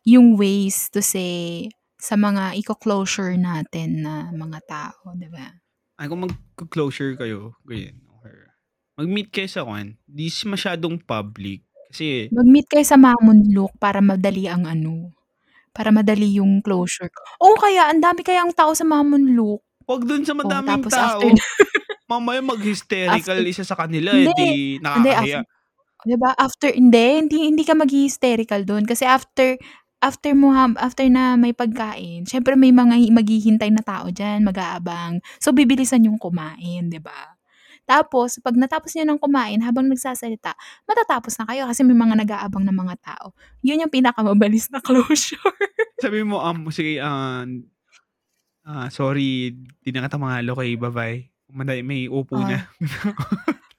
[0.05, 5.49] yung ways to say sa mga iko-closure natin na mga tao, 'di ba?
[5.97, 7.97] Ay, kung mag-closure kayo, ganyan.
[8.21, 8.53] Or
[8.97, 11.65] mag-meet kayo sa Kwan, di masyadong public.
[11.89, 15.17] Kasi, Mag-meet kayo sa Mamunlok para madali ang ano,
[15.73, 17.09] para madali yung closure.
[17.41, 19.61] Oo, kaya ang dami kayang tao sa Mamunlok.
[19.87, 21.21] wag dun sa Oh, madaming tapos tao.
[21.23, 21.31] after
[22.11, 24.27] Mamaya mag-hysterical After- isa sa kanila, Hindi.
[24.27, 25.41] eh, di Hindi, nakakahiya.
[25.43, 25.55] after
[26.07, 29.55] 'di ba, after hindi, hindi hindi ka maghi-hysterical do'n kasi after
[30.07, 35.19] after mo after na may pagkain, siyempre may mga hi- maghihintay na tao diyan, mag-aabang.
[35.43, 37.35] So, bibilisan yung kumain, 'di ba?
[37.87, 40.55] Tapos 'pag natapos niyo ng kumain habang nagsasalita,
[40.87, 43.35] matatapos na kayo kasi may mga nag-aabang na mga tao.
[43.67, 45.39] 'Yun yung pinakamabilis na closure.
[45.99, 47.43] Sabi mo, um, sige, ah,
[48.67, 51.19] ah, sorry, di na kita mahalo kay bye-bye.
[51.55, 52.47] May, may upo Ah.
[52.47, 52.59] na.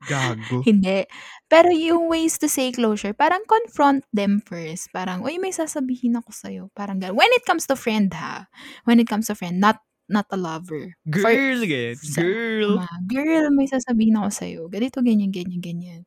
[0.00, 0.64] Gago.
[0.64, 1.04] Hindi.
[1.44, 4.88] Pero yung ways to say closure, parang confront them first.
[4.90, 6.62] Parang, uy, may sasabihin ako sa'yo.
[6.72, 7.18] Parang gano'n.
[7.18, 8.48] When it comes to friend ha.
[8.88, 10.90] When it comes to friend, not not a lover.
[11.06, 11.94] For- Girl again.
[11.94, 12.80] sa- Girl.
[12.82, 14.60] Ma, girl, may sasabihin ako sa'yo.
[14.66, 16.02] Ganito, ganyan, ganyan, ganyan.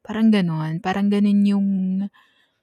[0.00, 0.78] Parang ganon.
[0.80, 1.68] Parang ganon yung,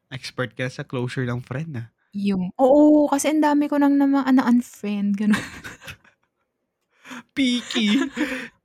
[0.09, 1.87] Expert ka sa closure ng friend, ah.
[2.13, 5.37] yung, oo, kasi ang dami ko nang naman, ano, unfriend, ganon.
[7.35, 7.97] Picky.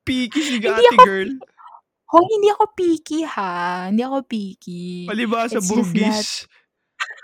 [0.05, 1.31] Picky si ako- girl.
[2.09, 3.89] Hoy, hindi ako picky ha.
[3.93, 5.05] Hindi ako picky.
[5.05, 6.49] Palibasa It's burgis.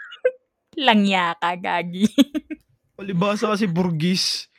[0.86, 2.04] Langya ka, gagi.
[2.98, 4.52] Palibasa kasi burgis.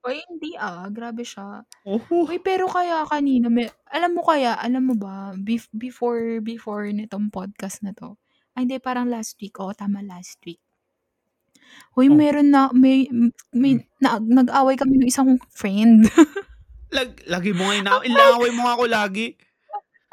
[0.00, 0.88] Hoy, hindi ah.
[0.88, 1.60] Grabe siya.
[1.84, 6.88] Oh, Uy, pero kaya kanina, may, alam mo kaya, alam mo ba, bef- before, before
[6.88, 8.16] nitong podcast na to,
[8.56, 10.62] ay hindi, parang last week, oo, tama, last week.
[11.98, 12.16] Uy, Oh.
[12.16, 13.10] meron na, may,
[13.52, 16.06] may, na, nag-away kami ng isang friend.
[16.96, 19.36] lag, lagi mo nga ina- inaaway mo nga ako lagi.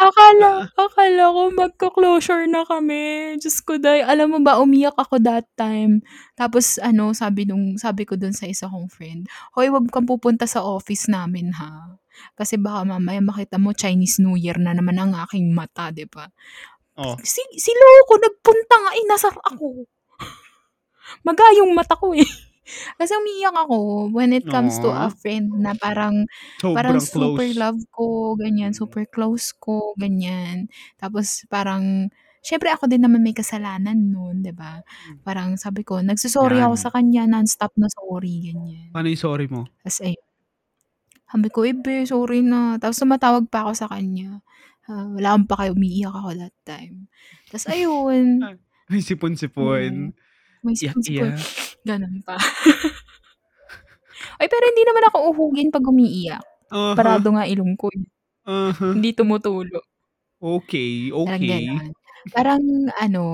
[0.09, 3.35] Akala, akala ko magka-closure na kami.
[3.39, 6.03] Diyos ko, day, alam mo ba, umiyak ako that time.
[6.35, 10.43] Tapos, ano, sabi nung, sabi ko dun sa isa kong friend, Hoy, wag kang pupunta
[10.43, 11.97] sa office namin, ha?
[12.37, 16.29] Kasi baka mamaya makita mo Chinese New Year na naman ang aking mata, di ba?
[16.99, 17.17] Oh.
[17.25, 19.89] Si, si Loko, nagpunta nga, eh, nasar ako.
[21.25, 22.52] Maga yung mata ko, eh.
[22.99, 24.95] Kasi umiiyak ako when it comes to Aw.
[24.95, 26.26] a friend na parang,
[26.62, 27.43] Sobrang parang close.
[27.43, 28.78] super love ko, ganyan, Mm.
[28.78, 30.69] super close ko, ganyan.
[30.99, 32.10] Tapos parang,
[32.44, 34.83] syempre ako din naman may kasalanan nun, 'di ba?
[35.23, 36.79] Parang sabi ko, nagsusorry ako Yan.
[36.79, 38.94] sa kanya, non-stop na sorry, ganyan.
[38.94, 39.73] Paano yung sorry mo?
[39.83, 40.23] Tapos ayun.
[41.31, 42.77] Sabi ko, eh, be, sorry na.
[42.81, 44.44] Tapos tumatawag pa ako sa kanya.
[44.87, 47.08] Ah, wala akong pa kayo, umiiyak ako that time.
[47.48, 48.52] Tapos ayun.
[48.92, 50.13] May sipon-sipon.
[50.63, 51.33] May Iyak, sipon-sipon.
[51.33, 51.48] iyak.
[51.84, 52.40] Ganun pa.
[54.40, 56.44] Ay, pero hindi naman ako uhugin pag umiiyak.
[56.73, 56.98] Aha.
[56.98, 57.92] Parado nga ilong ko.
[58.48, 58.96] Aha.
[58.96, 59.84] Hindi tumutulo.
[60.44, 61.48] Okay, Parang okay.
[61.48, 61.88] ganon.
[62.31, 62.63] Parang
[63.00, 63.25] ano,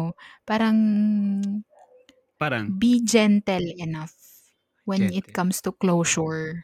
[0.46, 0.78] parang
[2.40, 4.16] Parang, be gentle enough
[4.88, 5.36] when it Gentle.
[5.36, 6.64] comes to closure.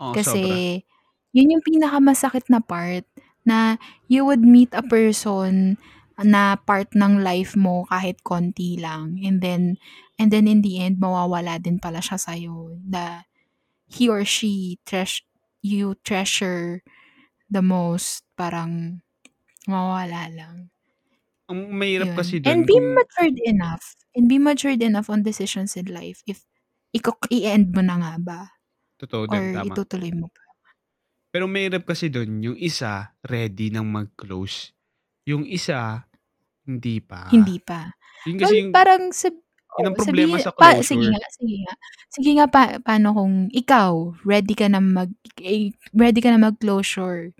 [0.00, 0.22] oh, sobra.
[0.22, 0.42] Kasi
[1.36, 3.04] Yun yung pinakamasakit na part
[3.44, 3.76] na
[4.08, 5.76] you would meet a person
[6.24, 9.76] na part ng life mo kahit konti lang and then
[10.16, 13.28] and then in the end mawawala din pala siya sa'yo na
[13.90, 15.22] he or she treas
[15.62, 16.82] you treasure
[17.50, 19.02] the most parang
[19.68, 20.56] mawawala lang.
[21.50, 22.16] Ang mahirap Yun.
[22.18, 26.20] kasi And dun be kung matured enough and be matured enough on decisions in life
[26.28, 26.44] if
[26.92, 28.40] iko i-end mo na nga ba
[29.00, 29.76] Totoo or din, tama.
[29.76, 30.42] itutuloy mo pa.
[31.34, 34.75] Pero mahirap kasi dun, yung isa ready nang mag-close.
[35.26, 36.06] Yung isa
[36.66, 37.30] hindi pa.
[37.30, 37.90] Hindi pa.
[38.26, 39.34] Yun Well, kasi yung parang sab
[39.76, 41.12] yun ang oo, problema sabihin sa pa sige closure.
[41.12, 41.74] nga, sige nga.
[42.08, 43.92] Sige nga pa paano kung ikaw
[44.24, 45.10] ready ka na mag
[45.42, 47.34] eh, ready ka na mag-closure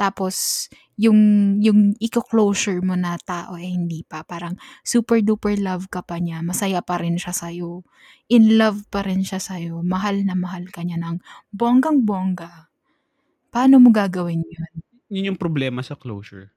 [0.00, 0.66] tapos
[0.98, 1.20] yung
[1.62, 4.22] yung iko-closure mo na tao eh hindi pa.
[4.26, 7.82] Parang super duper love ka pa niya, masaya pa rin siya sa'yo,
[8.30, 11.18] in love pa rin siya sa'yo, mahal na mahal ka niya ng
[11.54, 12.70] bonggang-bongga.
[13.52, 14.72] Paano mo gagawin yun?
[15.12, 16.50] Yun yung problema sa closure.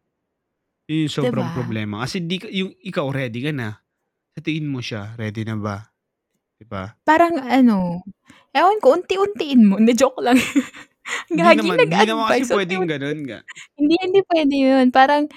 [0.86, 1.56] Yun yung sobrang ba?
[1.58, 1.96] problema.
[2.06, 3.82] Kasi di ka yung ikaw ready ka na.
[4.38, 5.90] Sa tingin mo siya, ready na ba?
[6.60, 6.94] 'Di ba?
[7.04, 8.06] Parang ano,
[8.56, 10.40] ewan ko unti-untiin mo, hindi joke lang.
[11.30, 13.40] Hindi Gagi naman, hindi naman kasi nag-advice, pwedeng unti-unti ganun nga.
[13.78, 14.86] Hindi, hindi puwede yun.
[14.90, 15.30] Parang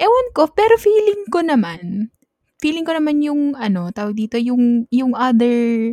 [0.00, 2.08] ewan ko, pero feeling ko naman,
[2.56, 5.92] feeling ko naman yung ano, tawag dito, yung yung other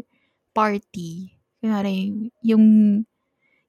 [0.55, 2.63] party, kunwari yung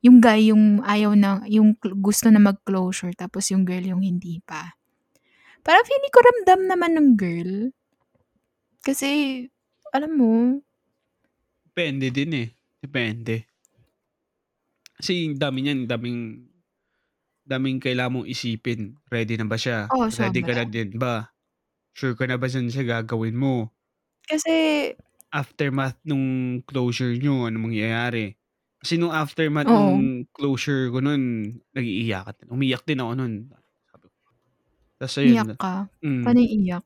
[0.03, 4.43] yung guy yung ayaw na yung cl gusto na mag-closure tapos yung girl yung hindi
[4.43, 4.75] pa.
[5.62, 7.52] Parang feeling ko ramdam naman ng girl.
[8.82, 9.46] Kasi
[9.94, 10.62] alam mo
[11.72, 12.48] Depende din eh,
[12.84, 13.48] depende.
[14.98, 16.20] Kasi ang dami niyan, daming
[17.48, 18.96] daming kailangan mong isipin.
[19.10, 19.90] Ready na ba siya?
[19.90, 21.32] Oo, Ready ka na din ba?
[21.96, 23.72] Sure ka na ba diyan sa gagawin mo?
[24.28, 24.94] Kasi
[25.32, 28.36] Aftermath nung closure niyo, anong mangyayari?
[28.84, 29.72] Kasi nung aftermath Oo.
[29.72, 32.48] nung closure ko nun, nag-iiyakan din.
[32.52, 33.34] Umiyak din ako nun.
[35.03, 35.90] Tas ayun Iyak ka?
[35.98, 36.22] mm.
[36.22, 36.84] Paano iyak?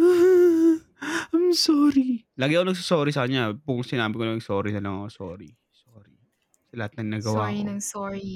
[1.28, 2.24] I'm sorry.
[2.34, 3.52] Lagi ako nagso-sorry sa kanya.
[3.60, 5.52] Kung sinabi ko lang sorry na lang ako, sorry.
[5.70, 6.16] Sorry.
[6.64, 7.68] Sa lahat ng nagawa Sorry ko.
[7.68, 8.30] ng sorry.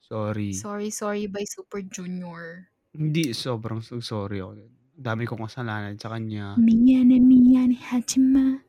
[0.00, 0.50] Sorry.
[0.54, 2.70] Sorry, sorry by Super Junior.
[2.94, 4.54] Hindi, sobrang so- sorry ako.
[4.94, 6.54] Dami kong kasalanan sa kanya.
[6.56, 8.62] Miyane, miyane, hachima.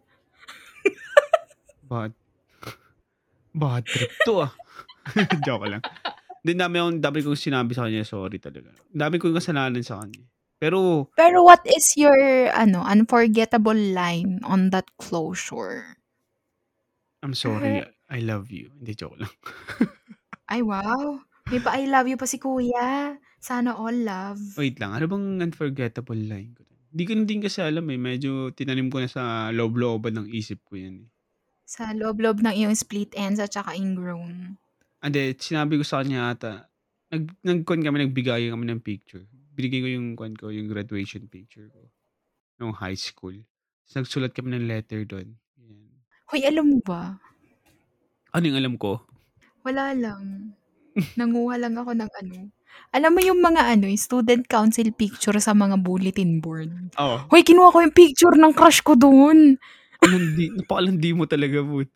[1.87, 2.11] Bad.
[3.53, 4.51] Bad trip to ah.
[5.45, 5.85] Joke lang.
[6.47, 8.71] Hindi, dami, akong, dami kong sinabi sa kanya, sorry talaga.
[8.87, 10.23] Dami kong kasalanan sa kanya.
[10.63, 12.15] Pero, Pero what is your
[12.55, 15.99] ano unforgettable line on that closure?
[17.19, 17.83] I'm sorry.
[18.07, 18.71] I love you.
[18.79, 19.33] Hindi, joke lang.
[20.55, 21.19] Ay, wow.
[21.51, 23.19] May pa I love you pa si kuya.
[23.43, 24.39] Sana all love.
[24.55, 26.63] Wait lang, ano bang unforgettable line ko?
[26.95, 27.99] Hindi ko din kasi alam eh.
[27.99, 31.07] Medyo tinanim ko na sa loob-looban ng isip ko yan eh.
[31.67, 34.55] Sa loob-loob ng iyong split ends at saka ingrown.
[34.97, 36.65] Ande, sinabi ko sa kanya ata,
[37.13, 39.29] nag, nagkon kami, nagbigay kami ng picture.
[39.53, 41.85] Binigay ko yung, kwan ko, yung graduation picture ko.
[42.57, 43.37] Nung high school.
[43.85, 45.37] Tapos nagsulat kami ng letter doon.
[45.61, 46.01] Yan.
[46.33, 47.21] Hoy, alam mo ba?
[48.33, 49.05] Ano yung alam ko?
[49.61, 50.53] Wala lang.
[51.13, 52.49] Nanguha lang ako ng ano.
[52.93, 56.73] Alam mo yung mga ano, yung student council picture sa mga bulletin board.
[56.97, 57.17] Oo.
[57.29, 59.61] Hoy, kinuha ko yung picture ng crush ko doon.
[60.01, 61.89] Alandi, napakalandi mo talaga, Boot.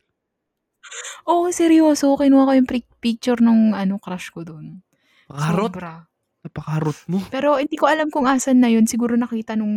[1.30, 2.14] Oo, seryoso.
[2.18, 4.82] Kinuha ko yung pri- picture ng ano, crush ko doon.
[5.30, 5.72] Nakaharot.
[5.72, 5.94] Sobra.
[6.42, 7.22] Napakarot mo.
[7.30, 8.90] Pero hindi ko alam kung asan na yun.
[8.90, 9.76] Siguro nakita nung...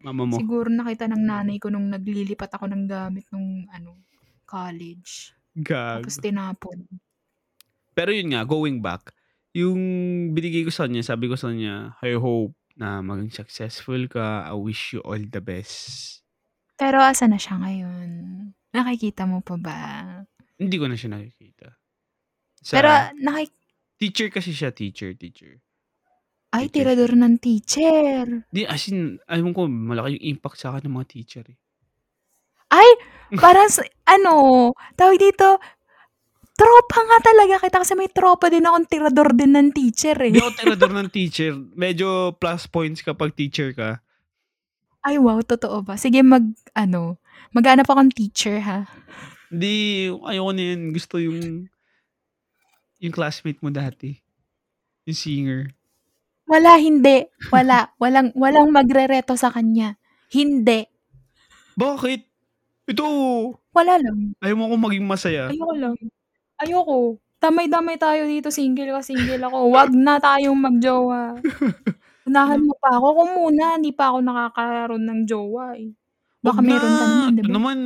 [0.00, 0.40] Mama mo.
[0.40, 4.00] Siguro nakita ng nanay ko nung naglilipat ako ng gamit nung ano,
[4.48, 5.36] college.
[5.52, 6.08] Gag.
[6.08, 6.88] Tapos tinapon.
[7.92, 9.12] Pero yun nga, going back,
[9.52, 9.80] yung
[10.32, 14.48] binigay ko sa kanya, sabi ko sa kanya, I hope na maging successful ka.
[14.48, 16.24] I wish you all the best.
[16.80, 18.10] Pero asa na siya ngayon?
[18.70, 19.78] Nakikita mo pa ba?
[20.60, 21.74] Hindi ko na siya nakikita.
[22.60, 23.50] Sa, Pero nakik...
[23.96, 25.58] teacher kasi siya, teacher, teacher.
[26.50, 28.42] Ay, Teacher tirador ng teacher.
[28.50, 31.58] Di, as in, alam ko, malaki yung impact sa akin ng mga teacher eh.
[32.70, 32.88] Ay,
[33.42, 33.70] parang,
[34.06, 34.34] ano,
[34.98, 35.62] tawag dito,
[36.58, 40.34] tropa nga talaga kita kasi may tropa din akong tirador din ng teacher eh.
[40.34, 41.52] Hindi ako tirador ng teacher.
[41.54, 44.02] Medyo plus points kapag teacher ka.
[45.00, 45.96] Ay, wow, totoo ba?
[45.96, 46.44] Sige, mag,
[46.76, 47.19] ano,
[47.50, 48.86] maghanap akong teacher ha.
[49.50, 50.80] Hindi, ayoko na yan.
[50.94, 51.66] Gusto yung,
[53.02, 54.14] yung classmate mo dati.
[55.08, 55.74] Yung singer.
[56.46, 57.26] Wala, hindi.
[57.50, 57.90] Wala.
[57.98, 59.98] Walang, walang magrereto sa kanya.
[60.30, 60.86] Hindi.
[61.74, 62.20] Bakit?
[62.90, 63.04] Ito,
[63.70, 64.34] Wala lang.
[64.42, 65.46] ayaw mo akong maging masaya.
[65.46, 65.96] Ayoko lang.
[66.58, 66.98] Ayoko.
[67.38, 68.50] Damay-damay tayo dito.
[68.50, 69.70] Single ka, single ako.
[69.70, 71.38] Wag na tayong magjowa.
[72.28, 73.06] Unahan mo pa ako.
[73.16, 75.90] Kung muna, hindi pa ako nakakaroon ng jowa eh.
[76.40, 77.06] Baka meron ka na.
[77.06, 77.52] naman, di Ito ba?
[77.52, 77.78] naman,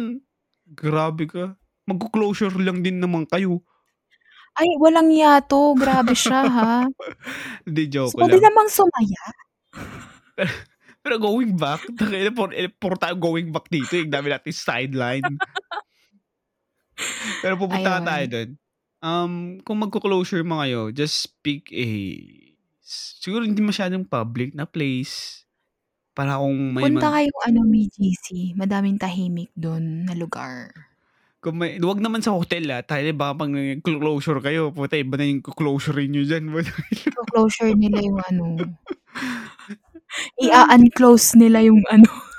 [0.70, 1.44] grabe ka.
[1.84, 3.60] Magko-closure lang din naman kayo.
[4.54, 6.86] Ay, walang ya 'to, grabe siya, ha.
[7.66, 8.40] Hindi, joke Puwede lang.
[8.40, 9.22] namang sumaya.
[11.04, 11.84] Pero going back,
[12.78, 15.26] puro tayo going back dito, ang dami nating sideline.
[17.42, 18.30] Pero pupunta nga tayo Ayun.
[18.30, 18.50] dun.
[19.04, 21.84] Um, kung magko-closure man kayo, just pick a
[22.80, 25.43] siguro hindi masyadong public na place
[26.14, 30.70] para kung may Punta mag kayong ano, BGC, madaming tahimik dun na lugar.
[31.44, 35.28] kung may wag naman sa hotel, ah, tayo baka pag nag-closure kayo, puta iba na
[35.28, 36.48] yung closure niyo diyan.
[36.48, 38.44] Iko-closure nila yung ano,
[40.44, 42.33] i-a-unclose nila yung ano.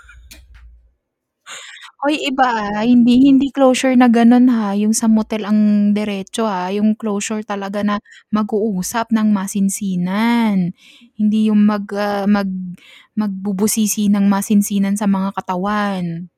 [2.06, 2.46] Hoy, iba,
[2.78, 7.42] ah, hindi hindi closure na gano'n, ha, yung sa motel ang diretso, ha, yung closure
[7.42, 7.98] talaga na
[8.30, 10.70] mag-uusap ng masinsinan.
[11.18, 12.46] Hindi yung mag, ah, mag
[13.18, 16.30] magbubusisi ng masinsinan sa mga katawan.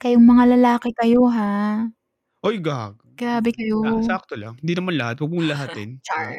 [0.00, 1.86] Kayong mga lalaki kayo, ha.
[2.46, 3.04] Uy, gago.
[3.18, 3.82] Grabe kayo.
[4.06, 5.90] Sa sakto lang, hindi naman lahat, wag mong lahatin.
[6.06, 6.38] Char.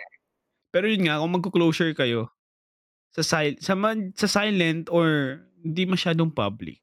[0.71, 2.31] Pero yun nga, kung magko-closure kayo,
[3.15, 6.79] sa sil sa man sa silent or hindi masyadong public.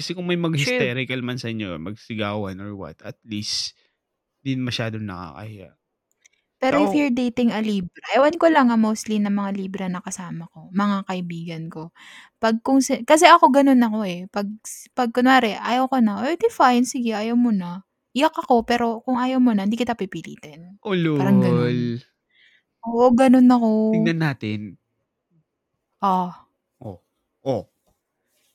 [0.00, 3.76] Kasi kung may mag-hysterical man sa inyo, magsigawan or what, at least
[4.40, 5.76] di masyadong nakakahiya.
[6.60, 9.86] Pero if Ako you're dating a Libra, ewan ko lang, ah, mostly na mga Libra
[9.88, 11.88] na kasama ko, mga kaibigan ko.
[12.36, 14.48] 'Pag kung si kasi ako gano'n ako, eh, 'pag
[14.92, 17.80] 'pag kunwari ayaw ko na, eh, di fine, sige ayaw mo na.
[18.12, 20.76] Iyak ako, pero kung ayaw mo na, hindi kita pipilitin.
[20.82, 21.76] Oh, Parang gano'n.
[21.80, 22.04] lol.
[22.86, 23.70] Oo, gano'n ako.
[23.90, 24.78] Tingnan natin.
[26.02, 26.46] Oh.
[26.80, 27.00] Oh,
[27.44, 27.68] oh.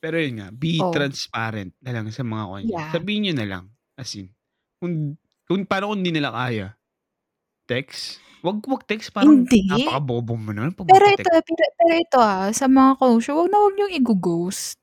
[0.06, 0.92] Pero yun nga, be Oh.
[0.94, 2.78] transparent na lang sa mga niyo.
[2.78, 2.90] Yeah.
[2.94, 3.64] Sabihin niyo na lang,
[3.98, 4.30] as in,
[4.78, 5.18] kung
[5.50, 6.78] kung paano kung hindi nila kaya,
[7.68, 8.22] text?
[8.44, 9.62] Wag wag text parang Hindi.
[9.66, 11.32] napakabobo mo naman 'pag Pero ito, magte-text.
[11.42, 14.76] pero pero ito, ah, sa mga closure, wag na wag niyong igo-ghost.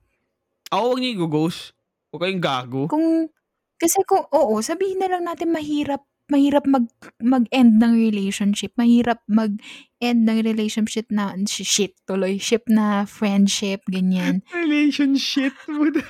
[0.72, 1.76] Oo, wag niyo igo-ghost.
[2.14, 2.84] Wag kayong gago.
[2.90, 3.32] Kung
[3.80, 6.04] kasi kung oo, sabihin na lang natin mahirap
[6.34, 6.90] mahirap mag
[7.22, 14.42] mag-end ng relationship, mahirap mag-end ng relationship na shi shit tuloy, ship na friendship, ganyan.
[14.58, 16.02] Relationship mo na.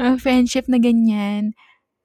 [0.00, 1.52] Ah, friendship na ganyan.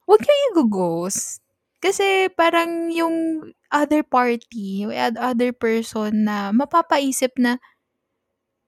[0.10, 1.40] Wag niyo igo-ghost.
[1.84, 7.60] Kasi parang yung other party, yung oth other person na mapapaisip na,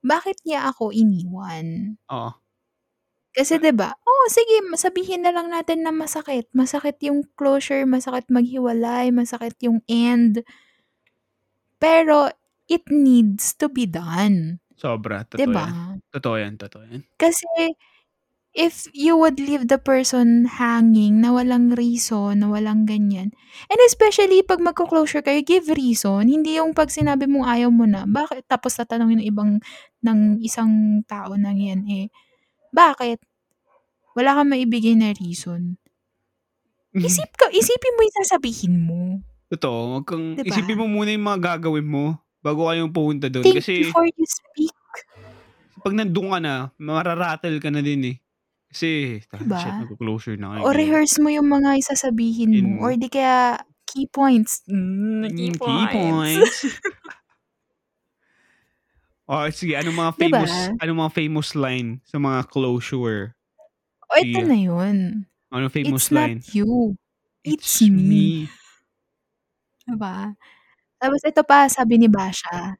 [0.05, 1.99] bakit niya ako iniwan?
[2.11, 2.31] Oo.
[3.39, 6.51] Kasi 'di ba, oo, sige sabihin na lang natin na masakit.
[6.51, 10.43] Masakit yung closure, masakit maghiwalay, masakit yung end.
[11.79, 12.27] Pero
[12.67, 14.59] it needs to be done.
[14.75, 15.65] Sobra, 'Di totoo ba?
[15.71, 16.03] yan.
[16.11, 17.01] Totoo yan, totoo yan.
[17.19, 17.47] Kasi
[18.55, 23.31] if you would leave the person hanging na walang reason, na walang ganyan,
[23.69, 26.27] and especially 'pag magko-closure kayo, give reason.
[26.27, 29.51] Hindi yung 'pag sinabi mong ayaw mo na, bakit tapos tatanungin ng ibang
[30.03, 32.07] ng isang tao na yan, eh,
[32.73, 33.21] bakit?
[34.17, 35.77] Wala kang maibigay na reason.
[36.93, 37.21] Mhm.
[37.21, 39.23] Isip ka isipin mo yung sasabihin mo.
[39.51, 40.61] Totoo, wag kang 'Di ba?
[40.61, 43.33] isipin mo muna yung mga gagawin mo bago kayo pumunta.
[43.43, 44.75] Think Kasi before you speak.
[45.83, 48.17] 'pag nandun ka na, mara-rattle ka na din, eh.
[48.69, 49.79] Kasi, 'Di ah, shit ba?
[49.79, 52.85] magko-closure na kayo, O rehearse mo yung mga isasabihin Yun mo mo.
[52.85, 54.63] or di kaya key points.
[54.69, 55.87] Mm, key key points.
[55.87, 56.65] points.
[59.27, 60.41] Oh, sige anong mga 'Di ba?
[60.41, 63.35] famous anong mga famous line sa mga closure?
[64.09, 65.25] Oh, ito na yun.
[65.51, 66.41] Anong famous It's not line?
[66.53, 66.97] you,
[67.43, 67.91] It's it's me.
[67.91, 68.49] me.
[69.87, 70.33] 'Di ba?
[71.01, 72.77] Tapos ito pa, sabi ni Basha.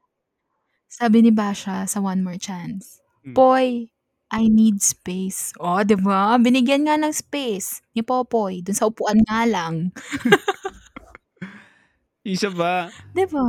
[0.90, 3.34] Sabi ni Basha sa One More Chance, Hmm.
[3.36, 3.92] "Poy,
[4.32, 6.36] I need space." Oh, 'di ba?
[6.42, 9.92] Binigyan nga ng space ni Popoy dun sa upuan nga lang.
[12.26, 12.92] Isa pa.
[13.14, 13.44] 'Di ba?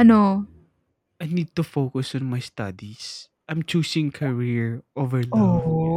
[0.00, 0.46] Ano?
[1.20, 3.28] I need to focus on my studies.
[3.48, 5.64] I'm choosing career over love.
[5.66, 5.87] Oh.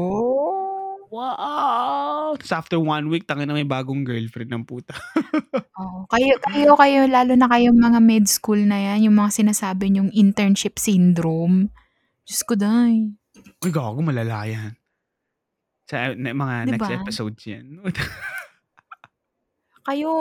[1.12, 2.39] Wow!
[2.39, 4.95] Tapos after 1 week, tangina may bagong girlfriend ng puta.
[5.84, 9.91] Oo, kayo kayo kayo lalo na kayong mga med school na yan, yung mga sinasabi
[9.91, 11.68] niyong internship syndrome.
[12.24, 13.12] Diyos ko day.
[13.59, 14.72] Uy, gago malala yan.
[15.91, 17.84] Sa na mga 'Di next episodes yan.
[19.88, 20.12] Kayo,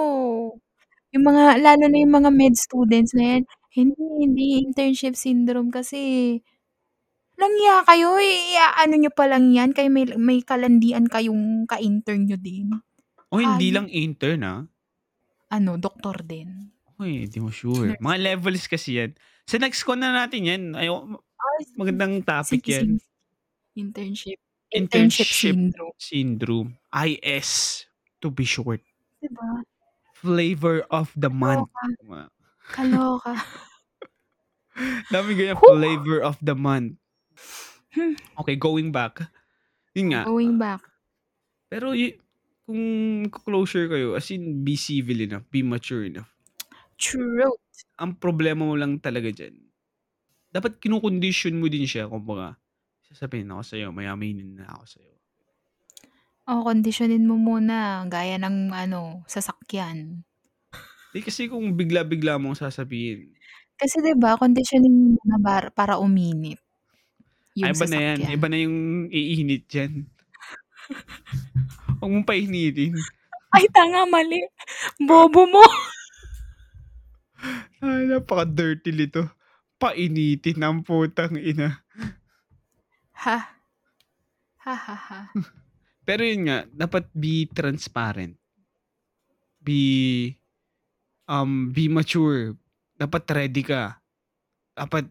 [1.12, 3.42] yung mga lalo na yung mga med students na yan,
[3.76, 5.98] hindi, hindi internship syndrome kasi
[7.40, 12.28] walang ya kayo, eh, i-aano niyo pa lang yan, kayo may may kalandian kayong ka-intern
[12.28, 12.68] niyo din.
[13.32, 13.76] Oh, hindi Hayop.
[13.80, 14.60] lang intern, ah.
[15.48, 16.68] Ano, doktor din.
[17.00, 17.96] Uy, hindi mo sure.
[17.96, 19.10] Mga levels kasi yan.
[19.48, 20.62] Sa next con na natin yan.
[20.76, 21.16] Ayo,
[21.80, 22.88] magandang topic Sige, yan.
[23.00, 23.08] sige.
[23.74, 24.38] Internship.
[24.70, 25.96] Internship Internship syndrome.
[25.96, 26.70] syndrome.
[26.92, 27.86] IS,
[28.20, 28.84] to be short.
[29.18, 29.64] 'Di ba?
[30.20, 31.72] Flavor of the month.
[31.72, 32.04] Kaloka.
[32.04, 32.28] Wow.
[32.70, 33.34] Kaloka.
[35.10, 36.99] Dami ganyan, flavor of the month.
[37.94, 38.14] Hmm.
[38.38, 39.18] Okay, going back.
[39.96, 40.24] Yun nga.
[40.24, 40.82] Going back.
[41.70, 42.18] Pero y-
[42.66, 42.82] kung
[43.32, 46.30] closure kayo, as in, be civil enough, be mature enough.
[46.98, 47.84] Truth.
[48.02, 49.54] Ang problema mo lang talaga diyan,
[50.54, 52.58] dapat kinokondisyon mo din siya, kumbaga,
[53.08, 55.14] sasabihin ako sa'yo, mayaminin na ako sa'yo.
[56.50, 57.78] Oo, kondisyonin mo muna,
[58.12, 59.98] gaya ng ano, sasakyan.
[61.16, 63.34] Eh, kasi kung bigla-bigla mong sasabihin
[63.80, 66.60] Kasi 'di ba, kondisyonin mo muna bar para uminit,
[67.58, 68.78] Ay, yung iba na yan, iba na yung
[69.10, 70.06] iinit diyan.
[71.98, 72.94] Huwag mong painitin.
[73.50, 74.38] Ay, tanga, mali.
[75.02, 75.64] Bobo mo.
[77.82, 79.26] Ay, napaka-dirty nito.
[79.80, 81.82] Painitin ang putang ina.
[83.26, 83.38] Ha.
[84.60, 85.20] Ha, ha, ha.
[86.06, 88.38] Pero yun nga, dapat be transparent.
[89.60, 89.82] Be,
[91.26, 92.54] um, be mature.
[92.96, 93.98] Dapat ready ka.
[94.76, 95.10] Dapat,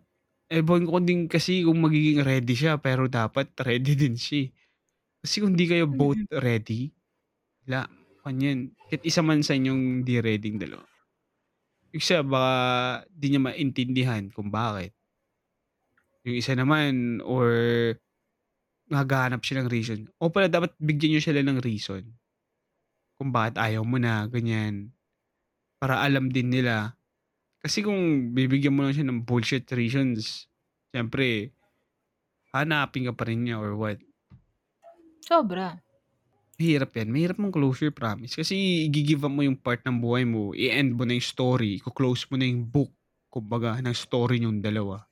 [0.49, 4.47] ewan ko din kasi kung magiging ready siya, pero dapat ready din siya.
[4.47, 4.49] eh.
[5.23, 6.29] Kasi kung di kayo both Mhm.
[6.41, 6.91] ready,
[7.67, 7.87] wala,
[8.25, 8.73] kanyan.
[8.89, 10.85] Kahit isa man sa inyong di ready yung dalawa.
[11.93, 12.53] Yung isa, baka
[13.09, 14.93] di niya maintindihan kung bakit.
[16.27, 17.47] Yung isa naman, or
[18.91, 19.99] naghahanap siya ng reason.
[20.19, 22.03] O pala, dapat bigyan niyo sila ng reason.
[23.19, 24.95] Kung bakit ayaw mo na, ganyan.
[25.79, 26.98] Para alam din nila.
[27.59, 30.47] Kasi kung bibigyan mo lang siya ng bullshit reasons,
[30.95, 31.51] syempre,
[32.55, 33.99] hanapin ka pa rin niya or what.
[35.19, 35.83] Sobra.
[36.59, 37.07] Mahirap yan.
[37.11, 38.35] Mahirap mong closure, promise.
[38.35, 42.27] Kasi i-give up mo yung part ng buhay mo, i-end mo na yung story, i-close
[42.27, 42.91] mo na yung book,
[43.31, 45.07] kumbaga, ng story yung dalawa.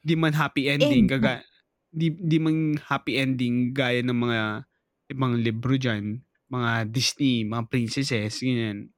[0.00, 1.12] Di man happy ending, End.
[1.12, 1.44] kaga,
[1.88, 4.40] di, di man happy ending gaya ng mga
[5.12, 6.20] ibang libro dyan,
[6.52, 8.92] mga Disney, mga princesses, ganyan.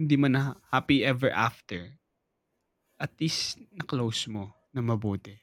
[0.00, 1.92] Hindi man na happy ever after.
[3.00, 5.40] At least, na-close mo na mabuti.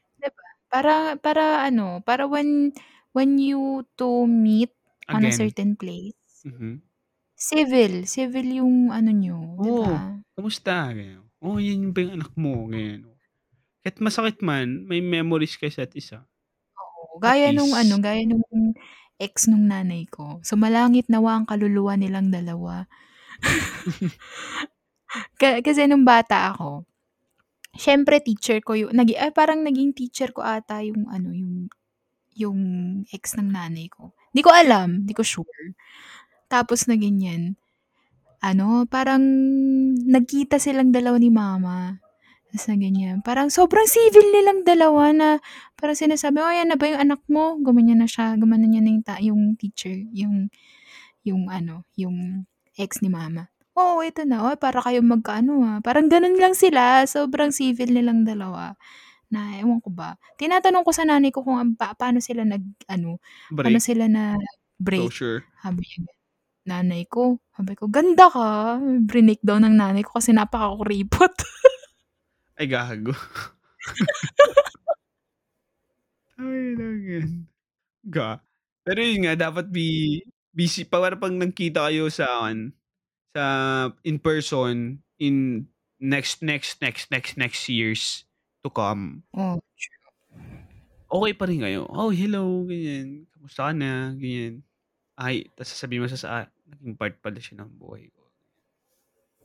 [0.72, 2.76] Para para ano, para when
[3.16, 4.72] when you two meet
[5.16, 5.40] on a Again.
[5.40, 6.84] certain place, Mhm.
[7.38, 9.82] civil, civil yung ano niyo, 'di Oo.
[9.82, 10.24] ba?
[10.38, 10.94] Kamusta?
[10.94, 11.26] Ganyan.
[11.42, 12.70] Oh, yan ba yung anak mo?
[12.70, 13.10] Ganyan.
[13.84, 16.28] Kahit masakit man, may memories kayo sa isa.
[16.76, 18.44] Oo, gaya nung ano, gaya nung
[19.18, 20.38] ex nung nanay ko.
[20.46, 22.86] Sumalangit nawa ang kaluluwa nilang dalawa.
[25.42, 26.86] Ka kasi nung bata ako,
[27.78, 31.54] siyempre teacher ko yu nagi ay parang naging teacher ko ata yung ano, yung
[32.38, 32.60] yung
[33.14, 34.14] ex ng nanay ko.
[34.34, 35.76] Di ko alam, di ko sure.
[36.52, 37.58] Tapos na ganyan,
[38.44, 39.24] ano, parang
[40.08, 42.00] nagkita silang dalawa ni mama.
[42.54, 45.30] Tas na ganyan, parang sobrang civil nilang dalawa na
[45.80, 48.92] parang sinasabi, "Oh, ayan na ba yung anak mo?" Gumanyan na siya, gumanon niya na
[48.96, 50.50] yung ta yung teacher, yung
[51.28, 52.48] yung ano, yung
[52.80, 53.50] ex ni mama.
[53.78, 54.42] "Oo, ito na.
[54.54, 58.74] Oh, para kayong magkaano, ah." Parang gano'n lang sila, sobrang civil nilang dalawa
[59.34, 60.16] na ewan ko ba.
[60.40, 63.20] Tinatanong ko sa nanay ko kung pa paano sila nag-ano,
[63.62, 63.84] paano Break.
[63.84, 65.12] sila na-break.
[65.12, 65.44] Closure.
[65.64, 66.14] Sabi niya
[66.70, 71.34] nanay ko, sabi ko, "Ganda ka." Brineak daw ng nanay ko kasi napakakuripot.
[72.58, 73.14] Ay, gago.
[76.38, 77.30] Ay, lang yan.
[78.06, 78.42] Ga
[78.86, 80.22] pero yun nga, dapat be
[80.58, 82.50] busy para 'pag nagkita kayo sa
[83.38, 83.44] sa
[84.02, 85.70] in person, in
[86.02, 88.26] next next next next next years
[88.66, 89.22] to come.
[89.38, 89.62] Oh.
[91.14, 91.86] Okey pa rin kayo.
[91.88, 93.30] "Oh, hello," ganyan.
[93.32, 94.66] "Kamusta ka na?" Ganyan.
[95.16, 98.28] Ay, tas sasabihin mo sa sa naging part pala siya ng buhay ko.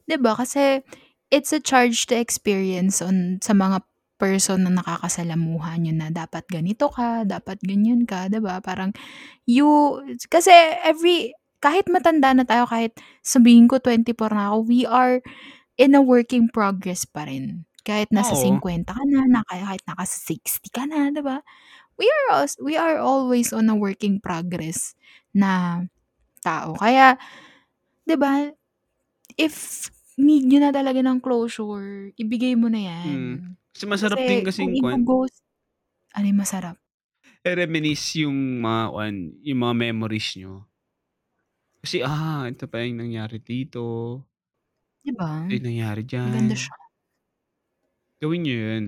[0.09, 0.83] 'Di ba kasi
[1.31, 3.85] it's a charge to experience on sa mga
[4.23, 8.63] person na nakakasalamuha niyo na dapat ganito ka, dapat ganyan ka, ba?
[8.63, 8.95] Parang
[9.51, 9.99] you
[10.31, 10.55] kasi
[10.87, 12.95] every kahit matanda na tayo, kahit
[13.27, 15.19] sabihin ko 24 na ako, we are
[15.81, 17.67] in a working progress pa rin.
[17.87, 18.59] Kahit nasa Oo.
[18.63, 21.43] 50 ka na, na kahit nasa 60 ka na, 'di ba?
[21.99, 24.95] We are we are always on a working progress
[25.35, 25.85] na
[26.45, 26.77] tao.
[26.79, 27.19] Kaya
[28.07, 28.53] 'di ba,
[29.41, 29.89] if
[30.21, 33.19] need niyo na talaga ng closure, ibigay mo na yan.
[33.49, 33.62] Mm.
[33.75, 35.39] Kasi masarap din Kasi kung kasing kuwan igo-ghost
[36.17, 36.77] alin masarap?
[37.45, 40.63] i-reminisce yung mga kuwan, yung mga memories niyo.
[41.83, 43.83] Kasi, ah, ito pa yung nangyari dito.
[45.05, 45.31] 'Di ba?
[45.51, 46.63] Ito yung nangyari Maganda diyan.
[46.63, 46.75] siya.
[48.21, 48.85] Gawin niyo yun.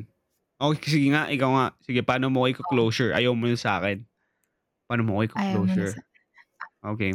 [0.63, 1.67] Okey, sige nga, ikaw nga.
[1.85, 2.65] Sige, paano mo ko Oh.
[2.65, 3.13] iko-closure?
[3.15, 4.07] Ayaw mo yun sa'kin.
[4.89, 5.93] Paano mo Ayaw na iko-closure?
[5.93, 5.99] sa
[6.85, 7.13] Okay.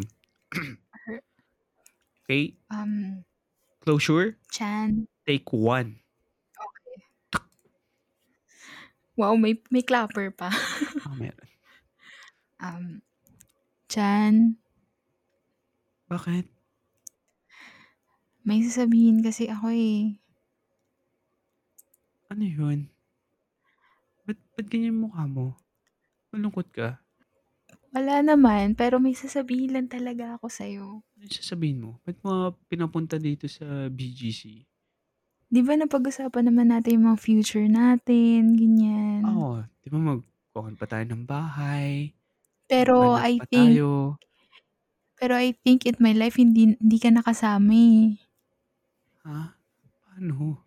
[2.26, 2.60] Okay.
[2.72, 3.26] Um
[3.82, 5.08] Closure, Chan.
[5.28, 6.02] take 1.
[6.58, 7.04] Okey.
[9.20, 10.48] Wow, may may clapper pa.
[11.04, 11.50] Ah, meron.
[12.60, 12.86] Um,
[13.92, 14.56] Chan.
[16.08, 16.48] Bakit?
[18.48, 20.20] May sasabihin kasi ako, eh.
[22.32, 22.88] Ano yun?
[24.24, 25.60] Ba't ba't ganyan mukha mo?
[26.32, 27.04] Malungkot ka?
[27.90, 30.86] Wala naman, pero may sasabihin lang talaga ako sa'yo.
[31.02, 31.98] Ano yung sasabihin mo?
[32.06, 34.69] Ba't mo pinapunta dito sa BGC?
[35.52, 39.26] 'Di ba napag-usapan naman natin yung mga future natin, ganyan.
[39.28, 42.16] Oo, 'di ba magkukuhan pa tayo ng bahay,
[42.70, 44.18] Pero I pa think tayo.
[45.20, 48.18] pero I think in my life hindi hindi ka nakasama eh.
[49.24, 49.38] Ha?
[50.04, 50.66] Paano?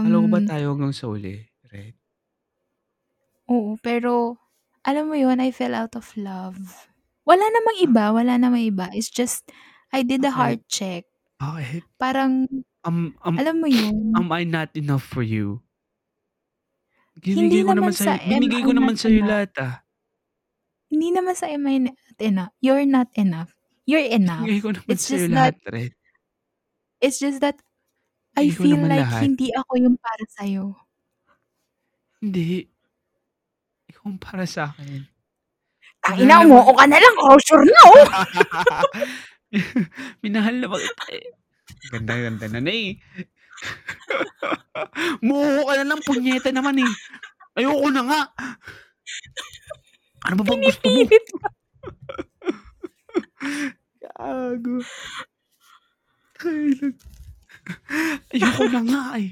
[0.00, 1.36] Kala ko ba Um, tayo hanggang sa uli,
[1.72, 1.94] Red?
[3.50, 4.38] oo, pero
[4.82, 6.58] alam mo yun, I fell out of love.
[7.22, 8.86] Wala namang Ah, iba, wala namang iba.
[8.94, 9.46] It's just
[9.94, 10.34] I did a bakit?
[10.34, 11.06] heart check.
[11.40, 11.84] Bakit?
[12.00, 12.48] Parang
[12.82, 15.62] Am am alam mo yun, am I not enough for you?
[17.22, 19.74] hindi Binigay ko naman sa sa'yo, binigay ko naman not sa'yo lahat ah.
[20.90, 22.52] Hindi naman sa am I not enough.
[22.58, 23.54] You're not enough.
[23.86, 24.62] You're Binigay enough.
[24.64, 25.92] ko naman It's sa'yo lahat, Red.
[26.98, 27.60] it's just that
[28.34, 29.22] I Binigay feel like lahat.
[29.30, 30.64] hindi ako yung para sa'yo.
[32.22, 32.66] Hindi.
[33.92, 35.04] Ikaw ang para sa akin.
[36.02, 37.14] Tangina, Minahal na umuo ka na lang.
[37.14, 38.06] Closure na oh.
[40.24, 40.82] Minahal na mag...
[41.90, 42.94] Ganda, ganda na na eh.
[45.24, 46.92] Muho ka na lang, punyeta naman eh.
[47.58, 48.20] Ayoko na nga.
[50.26, 51.02] Ano ba bang gusto mo?
[54.02, 54.76] Gago.
[58.30, 59.30] Ayoko na nga eh.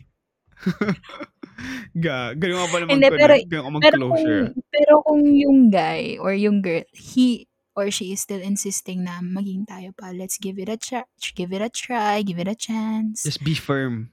[1.97, 3.35] Ga, ganun nga pala Hindi, pero,
[3.81, 4.25] pero kung,
[4.73, 7.50] pero kung yung guy or yung girl, he
[7.81, 11.51] or she is still insisting na maging tayo pa, let's give it a try, give
[11.51, 13.25] it a try, give it a chance.
[13.25, 14.13] Just be firm.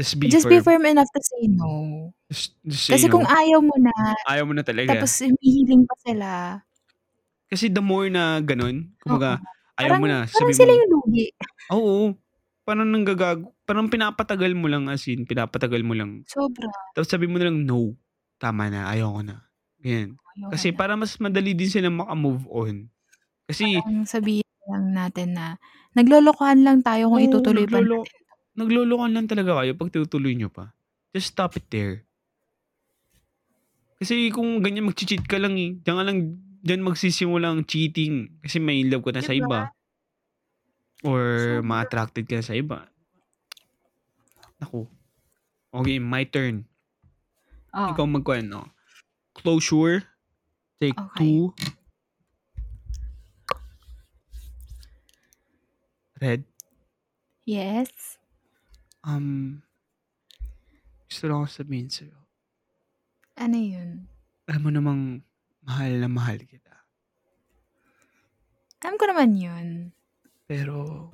[0.00, 0.56] Just be Just firm.
[0.56, 2.08] be firm enough to say no.
[2.32, 3.20] Just, just say Kasi no.
[3.20, 3.92] kung ayaw mo na,
[4.24, 4.96] Ayaw mo na talaga.
[4.96, 6.28] tapos humihiling pa sila,
[7.52, 9.36] Kasi the more na ganun, kumbaga,
[9.76, 11.26] ayaw Parang, mo na, parang sabi sila mo, yung lugi.
[11.74, 11.96] oo,
[12.62, 16.22] parang nanggagag, parang pinapatagal mo lang as in, pinapatagal mo lang.
[16.30, 16.70] Sobra.
[16.94, 17.98] Tapos sabi mo na lang, no,
[18.38, 19.36] tama na, ayaw ko na.
[19.80, 20.76] Ayaw Kasi na.
[20.76, 22.88] para mas madali din sila makamove on.
[23.46, 25.58] Kasi, Parang sabihin lang natin na,
[25.92, 28.18] naglolokohan lang tayo kung oo, itutuloy naglolo, natin.
[28.54, 30.70] naglolokan lang talaga kayo pag tutuloy nyo pa.
[31.10, 32.06] Just stop it there.
[33.98, 36.18] Kasi kung ganyan mag-cheat ka lang eh, diyan ka lang,
[36.62, 38.38] diyan magsisimula ang cheating.
[38.40, 39.44] Kasi may love ka na sa Diba?
[39.44, 39.60] iba.
[41.02, 41.20] Or
[41.60, 41.64] Sobra.
[41.64, 42.88] ma-attracted ka na sa iba.
[44.56, 44.84] Naku.
[45.72, 46.64] Okay, my turn.
[47.72, 48.66] Oh, Ikaw magkwento.
[49.40, 50.04] Closure.
[50.80, 51.18] Take Okay.
[51.18, 51.54] two.
[56.20, 56.44] Red.
[57.48, 58.20] yes.
[59.00, 59.64] Um,
[61.08, 62.16] gusto lang ako sabihin sa'yo.
[63.40, 64.04] Ano yun?
[64.44, 65.02] Alam mo namang
[65.64, 66.76] mahal na mahal kita.
[68.84, 69.66] Alam ko naman yun.
[70.44, 71.08] Pero,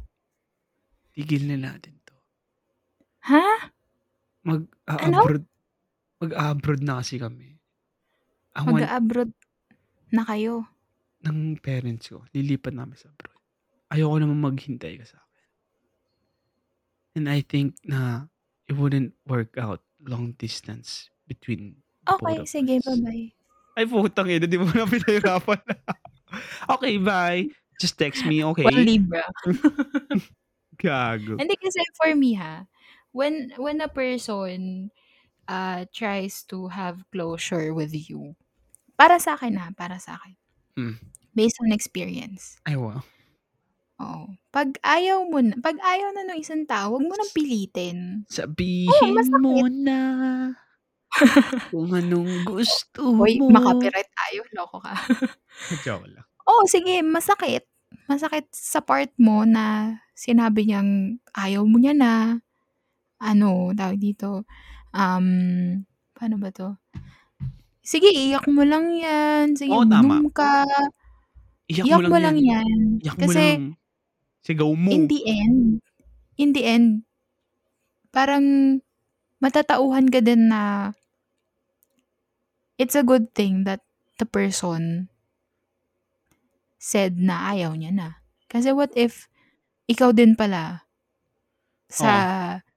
[1.15, 2.17] tigil na natin to.
[3.31, 3.71] Ha?
[4.43, 5.47] Mag-abroad.
[6.19, 7.56] Mag-abroad na kasi kami.
[8.57, 9.31] I want Mag-abroad
[10.13, 10.65] na kayo.
[11.27, 12.23] ng parents ko.
[12.33, 13.37] Lilipat namin sa abroad.
[13.93, 15.43] Ayoko naman maghintay ka sa akin.
[17.17, 18.29] And I think na
[18.69, 22.87] it wouldn't work out long distance between the both Okay, of sige, us.
[22.87, 23.27] bye-bye.
[23.77, 24.47] Ay, putang ina.
[24.49, 25.61] Di mo na pinahirapan.
[26.75, 27.45] okay, bye.
[27.77, 28.65] Just text me, okay?
[28.65, 29.25] One Libra.
[30.81, 31.37] Gago.
[31.41, 32.65] Hindi kasi for me ha,
[33.13, 34.91] when when a person
[35.49, 38.37] uh, tries to have closure with you,
[38.99, 40.35] para sa akin ha, para sa akin,
[40.77, 40.97] Mm.
[41.37, 43.01] based on experience, Ay, wow.
[44.01, 44.29] oo.
[44.53, 48.25] Pag ayaw mo na, pag ayaw na ng isang tao, huwag mo nang pilitin.
[48.29, 49.41] Sabihin masakit.
[49.41, 49.99] mo na
[51.71, 53.49] kung anong gusto Hoy, mo.
[53.49, 54.95] makapiright tayo, loko ka.
[55.85, 56.27] Joke lang.
[56.51, 57.67] Oo, sige, masakit.
[58.07, 62.13] Masakit sa part mo na sinabi niyang ayaw mo niya na,
[63.23, 64.45] ano, tawag dito,
[64.95, 65.29] um,
[66.17, 66.77] paano ba to?
[67.87, 69.55] Sige, iyak mo lang yan.
[69.55, 70.19] Sige, Oo, tama.
[70.35, 70.67] ka.
[71.71, 72.67] Iyak, Iyak mo lang yan.
[72.67, 72.81] yan.
[72.99, 73.65] Iyak mo Kasi, lang.
[74.43, 74.91] Sigaw mo.
[74.91, 75.59] in the end,
[76.39, 77.03] in the end,
[78.11, 78.79] parang
[79.43, 80.91] matatauhan ka din na
[82.79, 83.83] it's a good thing that
[84.19, 85.09] the person
[86.79, 88.09] said na ayaw niya na.
[88.47, 89.27] Kasi what if
[89.91, 90.87] ikaw din pala
[91.91, 92.11] sa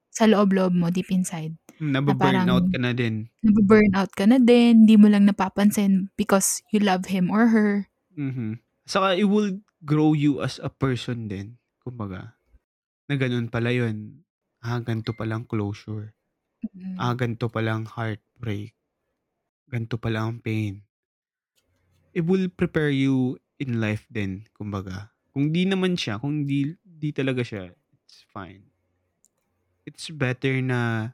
[0.10, 3.32] sa loob-loob mo deep inside Nababurnout parang- ka na din.
[3.39, 7.88] nababurnout ka na din, hindi mo lang napapansin because you love him or her.
[8.19, 8.59] Mhm.
[8.84, 11.55] Saka it will grow you as a person din.
[11.80, 12.36] Kumbaga,
[13.07, 14.27] na ganun pala yun.
[14.59, 16.11] Ah, ganito palang closure.
[16.75, 16.99] Mm.
[16.99, 18.75] Ah, ganito palang heartbreak.
[19.71, 20.84] Ganito palang pain.
[22.11, 25.15] It will prepare you in life din, kumbaga.
[25.32, 28.67] Kung di naman siya, kung di, di talaga siya, it's fine.
[29.88, 31.13] It's better na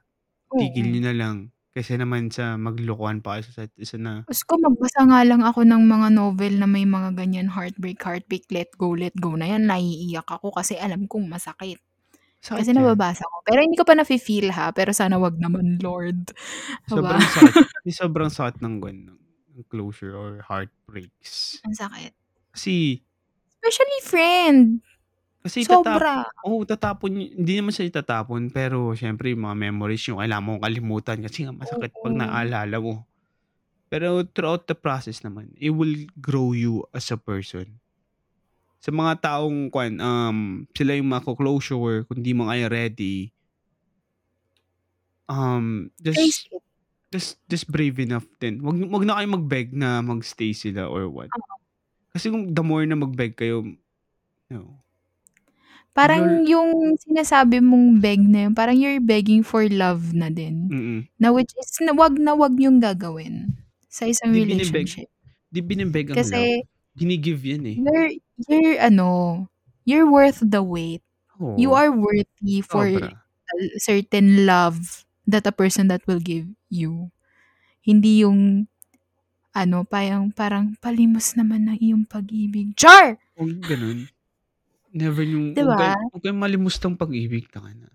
[0.53, 0.91] tigil Oo.
[0.93, 1.37] nyo na lang
[1.75, 5.43] Kaysa naman sa maglokohan pa kayo sa isa't isa na Diyos ko, magbasa nga lang
[5.43, 9.51] ako ng mga novel na may mga ganyan heartbreak, heartbreak, let go, let go na
[9.51, 11.83] yan, naiiyak ako kasi alam kong masakit.
[12.39, 12.79] sakit Kasi yan.
[12.79, 13.43] nababasa ko.
[13.43, 16.31] Pero hindi ko pa nafe-feel ha, pero sana wag naman, Lord.
[16.87, 17.19] Diba?
[17.19, 17.65] Sobrang sakit.
[17.83, 19.17] Yung sobrang sakit ng ng
[19.67, 21.59] closure or heartbreaks.
[21.67, 22.15] Ang sakit.
[22.55, 23.03] Kasi,
[23.59, 24.79] Especially friend.
[25.45, 26.25] Kasi Sobra.
[26.41, 30.61] oh, tatapon, y- hindi naman siya itatapon, pero syempre yung mga memories yung kailangan mong
[30.65, 32.17] kalimutan kasi nga masakit pag Oo.
[32.17, 33.05] naalala mo.
[33.85, 37.77] Pero throughout the process naman, it will grow you as a person.
[38.81, 43.29] Sa mga taong kwan, um, sila yung mako-closure, kung di kayo ready,
[45.29, 46.63] um, Face just, it.
[47.13, 48.65] just, just brave enough din.
[48.65, 51.29] Wag, wag na kayo mag-beg na mag-stay sila or what.
[51.29, 51.55] Oo.
[52.17, 53.61] Kasi kung the more na mag-beg kayo,
[54.49, 54.81] you know,
[55.95, 60.67] Parang yung sinasabi mong beg na yun, parang you're begging for love na din.
[60.67, 63.55] mm Na which is, na wag na wag yung gagawin
[63.87, 64.75] sa isang Di binibeg.
[64.75, 65.07] relationship.
[65.47, 66.27] Di binibeg ang love.
[66.27, 66.43] Kasi,
[66.95, 67.77] Ginigive yan eh.
[67.79, 68.11] you're,
[68.47, 69.07] you're, ano,
[69.87, 70.99] you're worth the wait.
[71.39, 71.55] Oo.
[71.59, 73.11] You are worthy for Sobra.
[73.15, 77.11] a certain love that a person that will give you.
[77.83, 78.67] Hindi yung,
[79.55, 82.75] ano, parang, parang palimos naman ng iyong pag-ibig.
[82.79, 83.19] Char!
[83.35, 84.07] Huwag ganun.
[84.95, 85.67] Never yung, Diba?
[85.67, 87.51] huwag kayo, huwag kayong malimustang pag-ibig.
[87.51, 87.91] Taka na.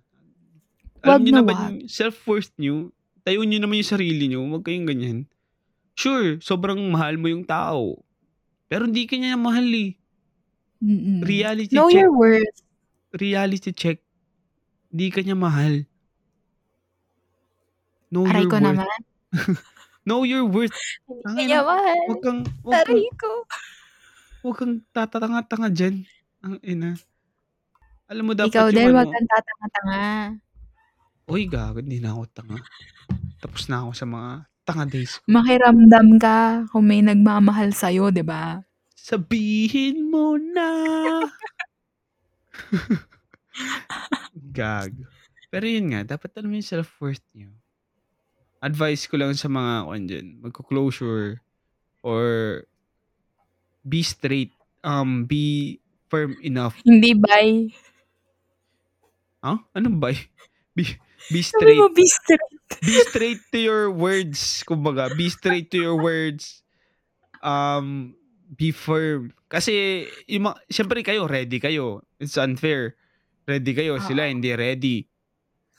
[1.00, 1.56] Wag Alam nyo na wag.
[1.72, 2.92] yung self-worth nyo,
[3.24, 5.18] tayo nyo naman yung sarili nyo, huwag kayong ganyan.
[5.96, 8.04] Sure, sobrang mahal mo yung tao.
[8.68, 9.96] Pero hindi ka niya mahal eh.
[10.80, 11.20] Mm-mm.
[11.20, 11.98] Reality Know check.
[11.98, 12.56] your worth.
[13.12, 13.98] Reality check.
[14.88, 15.84] Hindi ka niya mahal.
[18.10, 18.66] Know Aray your ko worth.
[18.66, 19.00] naman.
[20.08, 20.74] Know your worth.
[21.06, 21.98] Hindi kanya mahal.
[22.08, 23.30] Huwag kang, huwag kang, Aray ko.
[24.42, 25.96] huwag kang tatatanga-tanga dyan.
[26.40, 26.96] Ang ina.
[28.08, 30.04] Alam mo dapat Ikaw yung din, ano, wag kang tatanga-tanga.
[31.30, 32.58] Uy, gago, hindi na ako tanga.
[33.38, 34.30] Tapos na ako sa mga
[34.64, 35.20] tanga days.
[35.28, 38.64] Makiramdam ka kung may nagmamahal sa'yo, di ba?
[38.96, 40.68] Sabihin mo na.
[44.56, 45.04] Gago.
[45.52, 47.52] Pero yun nga, dapat alam yung self-worth nyo.
[48.64, 51.44] Advice ko lang sa mga kwan dyan, magko-closure
[52.00, 52.24] or
[53.84, 54.52] be straight,
[54.84, 55.76] um, be
[56.10, 56.74] firm enough.
[56.82, 57.70] Hindi bye.
[59.40, 59.58] Huh?
[59.72, 60.12] Anong ba?
[60.76, 60.84] Be,
[61.32, 61.78] be Sabi straight.
[61.80, 62.50] mo, be straight.
[62.86, 64.62] be straight to your words.
[64.62, 66.62] Kumbaga, be straight to your words.
[67.42, 68.14] Um,
[68.54, 69.34] be firm.
[69.50, 72.06] Kasi, yung mga, syempre kayo, ready kayo.
[72.22, 72.94] It's unfair.
[73.48, 75.10] Ready kayo, sila hindi ready.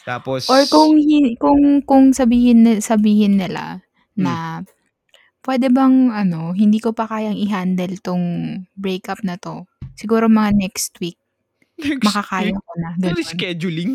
[0.04, 1.00] Tapos, Or kung,
[1.40, 3.80] kung, kung sabihin, sabihin nila
[4.12, 4.28] Hmm.
[5.42, 8.26] Na pwede bang ano, hindi ko pa kayang i-handle tong
[8.78, 9.66] breakup na to.
[9.98, 11.18] Siguro mga next week,
[11.78, 12.90] next makakaya week, ko na.
[12.98, 13.26] ano, Ganun.
[13.26, 13.94] scheduling?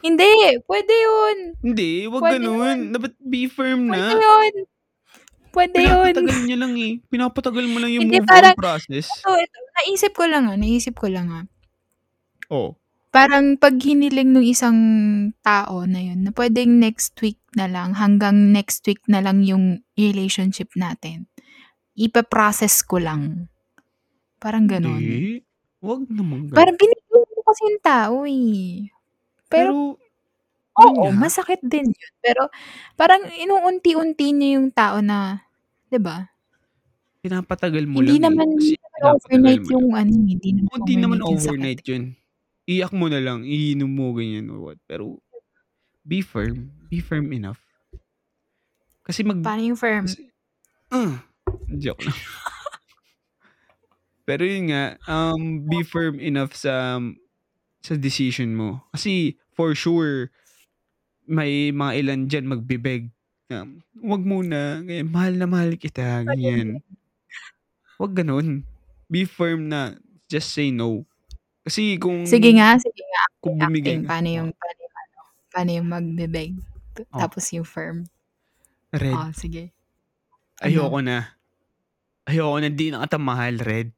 [0.00, 0.32] Hindi,
[0.64, 1.36] pwede yun.
[1.60, 2.78] Hindi, wag Pwede ganun.
[2.94, 4.22] Dapat be firm Pwede na.
[4.22, 4.54] yun.
[5.52, 6.12] Pwede yun.
[6.14, 6.92] Pinapatagal niya lang eh.
[7.10, 9.10] Pinapatagal mo lang yung Hindi, move parang- on process.
[9.10, 11.44] So, ito, naisip ko lang ah, naisip ko lang ah.
[12.48, 12.77] Oh.
[13.14, 14.78] Parang pag hiniling ng isang
[15.40, 19.80] tao na yun, na pwedeng next week na lang, hanggang next week na lang yung
[19.96, 21.24] relationship natin.
[21.96, 23.48] Ipa-process ko lang.
[24.42, 25.00] Parang ganon.
[25.00, 25.42] Hindi.
[25.82, 26.56] Wag naman ganun.
[26.56, 28.88] Parang binigyan mo kasi yung tao eh.
[29.50, 29.98] Pero, Pero,
[30.78, 31.12] yun oo, nga.
[31.16, 32.12] masakit din yun.
[32.24, 32.48] Pero,
[32.98, 35.44] parang inuunti-unti niya yung tao na,
[35.90, 36.30] 'di ba?
[37.24, 38.54] pinapatagal mo Hindi lang naman, eh.
[38.54, 41.70] Kasi hindi naman pinapatagal overnight mo yung ano, hindi naman Hindi naman overnight yung sakit.
[41.70, 42.04] overnight yun.
[42.68, 44.78] Iyak mo na lang, iinom mo ganyan or what.
[44.84, 45.24] Pero,
[46.04, 46.68] be firm.
[46.92, 47.64] Be firm enough.
[49.08, 49.40] Kasi mag...
[49.40, 50.04] Paano yung firm?
[50.04, 50.28] Kasi,
[50.92, 51.24] ah,
[51.80, 52.18] joke lang.
[54.28, 57.00] Pero yun nga, um, be firm enough sa
[57.80, 58.84] sa decision mo.
[58.92, 60.28] Kasi, for sure,
[61.24, 63.08] may mga ilan dyan magbibeg
[63.48, 63.64] na,
[64.04, 66.84] wag muna, ganyan, mahal na mahal kita, ganyan.
[67.98, 68.62] Wag ganun.
[69.10, 69.98] Be firm na,
[70.30, 71.02] just say no.
[71.68, 73.22] Kasi kung, Sige nga, sige nga.
[73.44, 74.02] kung bumigay Acting.
[74.02, 75.16] ka, Paano yung, paano yung, ano,
[75.52, 76.50] paano yung magbibeg?
[76.96, 77.20] T- Oh.
[77.20, 78.08] Tapos yung firm.
[78.90, 79.68] red, Oh, sige.
[80.58, 81.06] ayoko Ano?
[81.06, 81.18] na.
[82.24, 83.92] Ayoko na, di na kita mahal, red.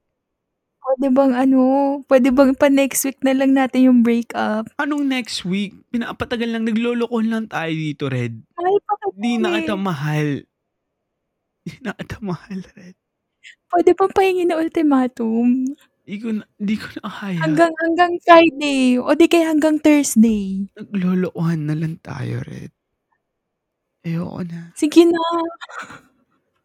[0.83, 1.61] Pwede bang ano,
[2.11, 4.67] pwede bang pa next week na lang natin yung breakup?
[4.75, 5.79] Anong next week?
[5.89, 8.43] Pinapatagal lang, naglolokon lang tayo dito, red.
[8.53, 9.63] Pa kita Di na eh.
[11.63, 12.99] Di na kita mahal, red.
[13.71, 15.71] Pwede bang pahingi na ultimatum?
[16.11, 17.39] Di ko na, di ko na kaya.
[17.39, 18.99] Hanggang, hanggang Friday.
[18.99, 20.67] O di kaya hanggang Thursday.
[20.75, 22.75] Naglolokohan na lang tayo, red.
[24.03, 24.75] Ayoko na.
[24.75, 25.23] Sige na.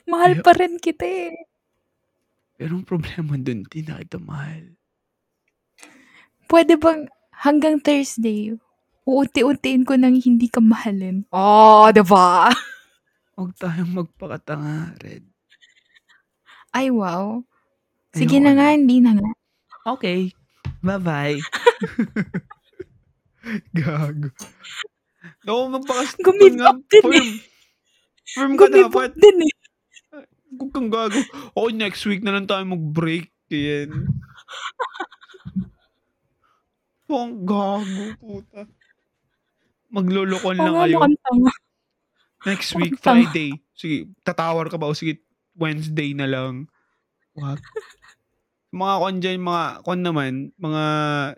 [0.09, 1.37] Mahal Ayo- pa rin kita eh.
[2.57, 4.73] Pero ang problema dun, di na kita mahal.
[6.49, 7.05] Pwede bang
[7.45, 8.49] hanggang Thursday?
[9.05, 11.29] Uunti-untiin ko nang hindi ka mahalin.
[11.29, 12.49] Oh, 'di ba?
[13.37, 15.21] Huwag tayong magpakatanga, Red.
[16.73, 17.45] Ay, wow.
[18.15, 18.55] Sige Ayoko na na.
[18.55, 19.29] nga, hindi na nga.
[19.85, 20.33] Okay.
[20.81, 21.37] Bye-bye.
[23.75, 24.29] Gago.
[25.43, 26.15] Naku, magpakas...
[26.17, 27.13] Gumib nga, up din firm.
[27.13, 27.29] eh.
[28.25, 29.11] Firm ka Gumibot dapat.
[29.15, 29.53] din eh.
[30.55, 31.19] Huwag kang gago.
[31.51, 33.27] Okay, next week na lang tayo mag-break.
[33.49, 34.07] Yan.
[37.05, 38.65] Ang gago, puta.
[39.91, 40.95] Maglolokon Oo lang nga, kayo.
[40.97, 41.51] mukhang tanga.
[42.45, 42.97] Next week.
[42.97, 43.61] Friday.
[43.71, 44.87] Sige, tatawar ka ba?
[44.87, 45.21] O sige,
[45.53, 46.67] Wednesday na lang.
[47.35, 47.59] Wag.
[48.75, 50.83] Mga kon dyan, mga kon naman, mga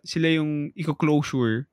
[0.06, 1.70] sila yung iko-closure.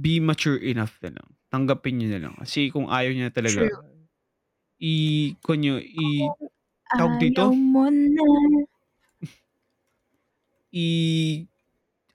[0.00, 1.28] Be mature enough na lang.
[1.52, 2.34] Tanggapin nyo na lang.
[2.40, 3.84] Kasi kung ayaw niya talaga, True.
[4.80, 4.94] i,
[5.44, 6.24] kon nyo, i,
[6.96, 7.50] tawag dito?
[7.50, 8.24] Ayaw mo na.
[10.72, 10.86] i,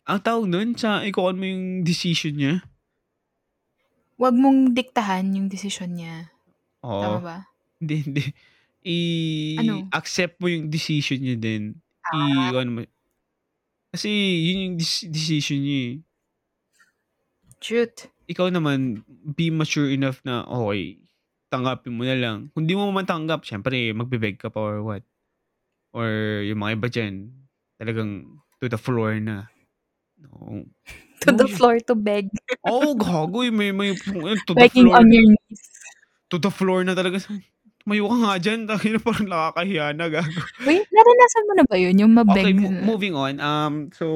[0.05, 2.53] ang tawag nun, sa ikuan mo yung decision niya.
[4.15, 6.31] Huwag mong diktahan yung desisyon niya.
[6.81, 7.19] Tama Oo.
[7.19, 7.37] ba?
[7.81, 8.23] Hindi, hindi.
[9.59, 9.89] Ano?
[9.89, 11.63] I-accept mo yung decision niya din.
[12.13, 12.17] I,
[12.53, 12.61] Ah.
[12.61, 12.79] ano mo.
[13.89, 14.09] Kasi
[14.45, 15.95] yun yung dis- decision niya eh.
[17.59, 18.11] Truth.
[18.27, 21.01] Ikaw naman, be mature enough na, okay,
[21.49, 22.37] tanggapin mo na lang.
[22.53, 25.03] Kung di mo man tanggap, syempre, magbibeg ka pa or what.
[25.95, 26.09] Or
[26.43, 27.15] yung mga iba dyan,
[27.79, 28.27] talagang
[28.59, 29.47] to the floor na.
[30.19, 30.65] No.
[31.25, 32.29] To No, the floor to beg.
[32.69, 33.41] Oo, oh, gago.
[33.49, 34.99] May, may, to the Begging floor.
[35.01, 35.63] on your knees.
[36.29, 37.17] To the floor na talaga.
[37.85, 38.59] Tumayo ka nga dyan.
[38.69, 40.41] Tangina parang nakakahiya na, gago.
[40.65, 41.93] Wait, naranasan mo na ba yun?
[42.01, 42.41] Yung mabeg?
[42.41, 43.37] Okay, mo- moving on.
[43.37, 44.09] Um, so,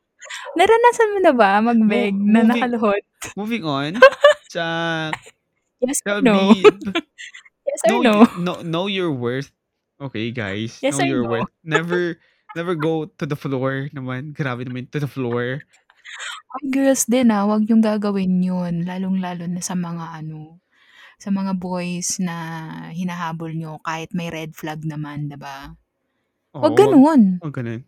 [0.58, 3.02] naranasan mo na ba magbeg Mo- na moving- nakaluhod?
[3.36, 4.00] moving on
[4.54, 4.64] sa
[5.84, 6.56] Yes or no?
[6.56, 6.64] be-
[7.68, 8.40] yes or know, no?
[8.40, 9.52] know, know your worth.
[10.00, 10.80] Okay, guys.
[10.80, 11.30] Yes know or your no?
[11.36, 11.52] worth.
[11.60, 12.16] Never,
[12.56, 14.32] never go to the floor naman.
[14.32, 15.60] Grabe naman, to the floor.
[16.56, 18.88] Ay, girls din ah, wag yung gagawin yun.
[18.88, 20.56] Lalong-lalo na sa mga ano,
[21.20, 22.36] sa mga boys na
[22.90, 25.76] hinahabol nyo kahit may red flag naman, 'di ba?
[26.56, 27.38] Oo, Wag ganun.
[27.44, 27.82] Wag ganun.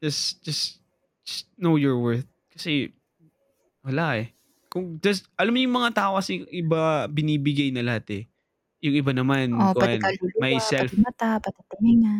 [0.00, 0.78] Just, just,
[1.24, 2.28] just know your worth.
[2.52, 2.92] Kasi,
[3.80, 4.32] wala eh.
[4.68, 8.24] Kung just, alam mo yung mga tao kasi iba binibigay na lahat eh.
[8.84, 12.16] Yung iba naman, Oh, pati kuwan, kaluluwa, may self, pati mata, pati tenga.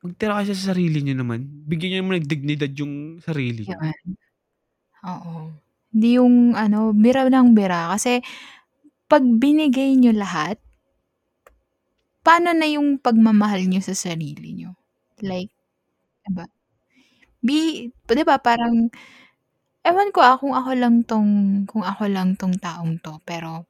[0.00, 1.40] magtira kayo sa sarili nyo naman.
[1.68, 3.64] Bigyan nyo naman ng dignidad yung sarili.
[3.68, 3.96] Yan.
[5.08, 5.52] Oo.
[5.90, 7.88] Hindi yung ano, bira ng bira.
[7.96, 8.20] Kasi,
[9.10, 10.62] pag binigay nyo lahat,
[12.22, 14.78] paano na yung pagmamahal nyo sa sarili nyo?
[15.18, 15.50] Like,
[16.22, 16.46] diba?
[17.42, 18.86] Be, di ba parang,
[19.82, 21.30] ewan ko ah, kung ako lang tong,
[21.66, 23.66] kung ako lang tong taong to, pero,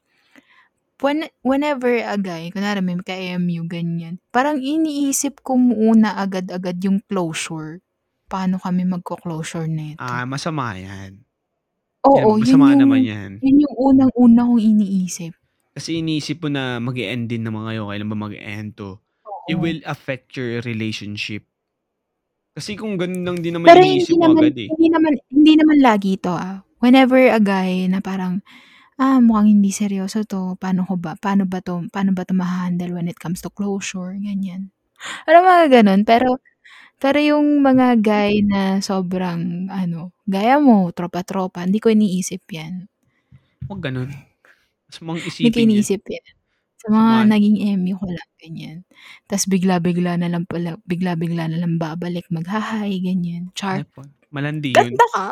[1.00, 7.80] when, whenever a guy, kunwari may ka-MU, ganyan, parang iniisip ko muna agad-agad yung closure.
[8.28, 10.04] Paano kami magko-closure nito?
[10.04, 11.24] Ah, masama yan.
[12.06, 13.30] Oo, yan, yun masama yung, naman yan.
[13.44, 15.32] yun yung unang-una kong iniisip.
[15.76, 17.92] Kasi iniisip mo na mag end din naman kayo.
[17.92, 18.96] Kailan ba mag-end to?
[19.46, 19.62] It Oo.
[19.62, 21.44] will affect your relationship.
[22.56, 24.68] Kasi kung ganun lang din naman Pero hindi iniisip mo naman, agad eh.
[24.74, 26.56] hindi naman, hindi naman lagi to ah.
[26.80, 28.40] Whenever a guy na parang,
[28.98, 32.96] ah, mukhang hindi seryoso to, paano ko ba, paano ba to, paano ba to ma-handle
[32.96, 34.72] when it comes to closure, ganyan.
[35.28, 36.40] Alam mga ganun, pero,
[37.00, 42.86] pero yung mga guy na sobrang, ano, gaya mo, tropa-tropa, hindi ko iniisip yan.
[43.66, 44.12] Huwag ganun.
[44.86, 45.66] Mas mong Hindi ko isipin yan.
[45.72, 46.26] iniisip yan.
[46.76, 47.26] Sa mga Samahan.
[47.28, 48.78] naging MU ko lang, ganyan.
[49.24, 53.52] Tapos bigla-bigla na lang pala, bigla-bigla na lang babalik, maghahay, ganyan.
[53.52, 53.84] Char.
[54.32, 54.76] Malandi yun.
[54.76, 55.26] Ganda ka.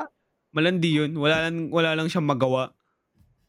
[0.52, 1.10] Malandi yun.
[1.16, 2.72] Wala lang, wala lang siyang magawa.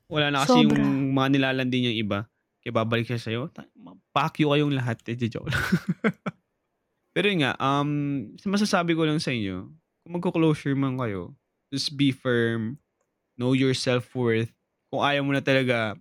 [0.08, 0.80] Wala na kasi Sobra.
[0.80, 2.20] yung mga nilalandi niyang iba.
[2.60, 3.42] Kaya babalik siya sa'yo.
[3.52, 3.68] Ta-
[4.10, 5.00] Pakyo kayong lahat.
[5.06, 5.60] Eh, joke lang.
[7.14, 7.90] Pero yun nga, um,
[8.46, 9.70] masasabi ko lang sa inyo,
[10.06, 11.34] kung magko-closure man kayo,
[11.74, 12.78] just be firm,
[13.38, 14.54] know your self-worth.
[14.90, 15.98] Kung ayaw mo na talaga,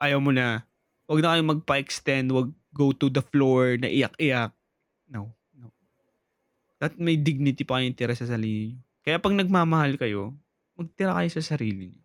[0.00, 0.64] ayaw mo na,
[1.08, 4.52] wag na kayong magpa-extend, wag go to the floor na iyak-iyak.
[5.08, 5.72] No, no.
[6.76, 8.84] That may dignity pa kayong tira sa sarili niyo.
[9.00, 10.36] Kaya pag nagmamahal kayo,
[10.76, 12.04] magtira kayo sa sarili niyo.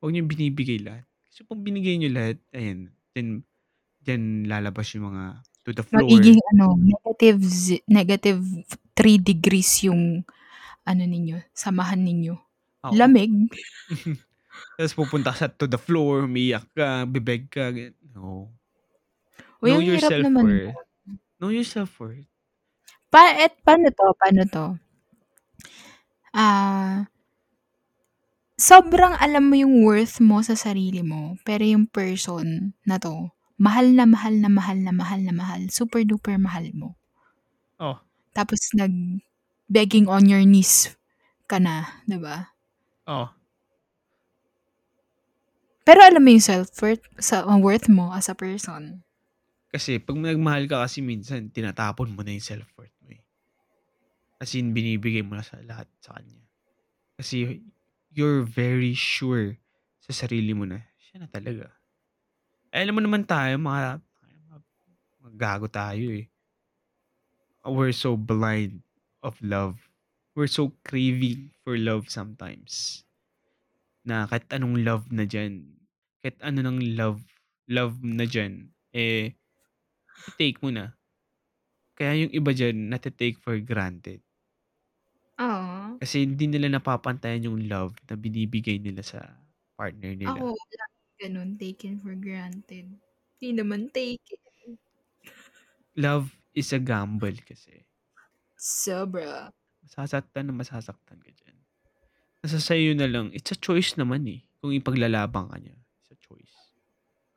[0.00, 1.04] Huwag niyo binibigay lahat.
[1.28, 3.44] Kasi pag binigay niyo lahat, ayan, then,
[4.00, 6.04] then lalabas yung mga to the floor.
[6.04, 7.40] Magiging ano, negative,
[7.88, 8.40] negative
[8.96, 10.24] 3 degrees yung
[10.84, 12.34] ano ninyo, samahan ninyo.
[12.88, 12.94] Oo.
[12.96, 13.32] Lamig.
[14.76, 17.72] Tapos pupunta sa to the floor, umiyak ka, bibeg ka.
[18.16, 18.48] No.
[19.60, 20.44] Uy, know ang your hirap naman.
[20.48, 20.76] self-worth.
[21.40, 22.28] Know your self-worth.
[23.10, 24.06] Pa, et, paano to?
[24.16, 24.66] Paano to?
[26.30, 27.10] Ah,
[28.54, 33.92] sobrang alam mo yung worth mo sa sarili mo, pero yung person na to, mahal
[33.92, 36.96] na mahal na mahal na mahal na mahal, super duper mahal mo.
[37.76, 38.00] Oh.
[38.32, 39.20] Tapos nag
[39.70, 40.96] begging on your knees
[41.46, 42.56] ka na, 'di ba?
[43.06, 43.28] Oo.
[45.84, 49.00] Pero alam mo yung self-worth sa worth mo as a person.
[49.72, 53.22] Kasi 'pag nagmahal ka kasi minsan tinatapon mo na yung self-worth mo, eh.
[54.40, 56.40] As in binibigay mo na sa lahat sa kanya.
[57.20, 57.60] Kasi
[58.12, 59.56] you're very sure
[60.00, 61.79] sa sarili mo na siya na talaga.
[62.72, 63.98] Eh, alam mo naman tayo mga
[65.20, 66.30] mga gago tayo, eh.
[67.64, 68.82] We're so blind
[69.22, 69.90] of love.
[70.34, 73.04] We're so craving for love sometimes.
[74.04, 75.76] Na kahit anong love na diyan,
[76.24, 77.20] kahit ano ng love
[77.68, 79.36] love na diyan, eh,
[80.16, 80.96] ite-take mo na.
[81.98, 84.22] Kaya yung iba diyan nate-take for granted.
[85.38, 86.00] Oo.
[86.00, 89.36] Kasi hindi nila napapantayan yung love na binibigay nila sa
[89.76, 90.40] partner nila.
[90.40, 90.89] Ako laging
[91.20, 92.86] gano'n, taken for granted.
[93.40, 94.40] 'Di naman taken.
[95.96, 97.84] Love is a gamble kasi.
[98.56, 99.52] Sobra.
[99.84, 101.56] Masasaktan na masasaktan ka diyan.
[102.44, 105.76] Nasa sa'yo na lang, it's a choice naman, eh, kung ipaglalaban ka niya.
[106.02, 106.56] It's a choice.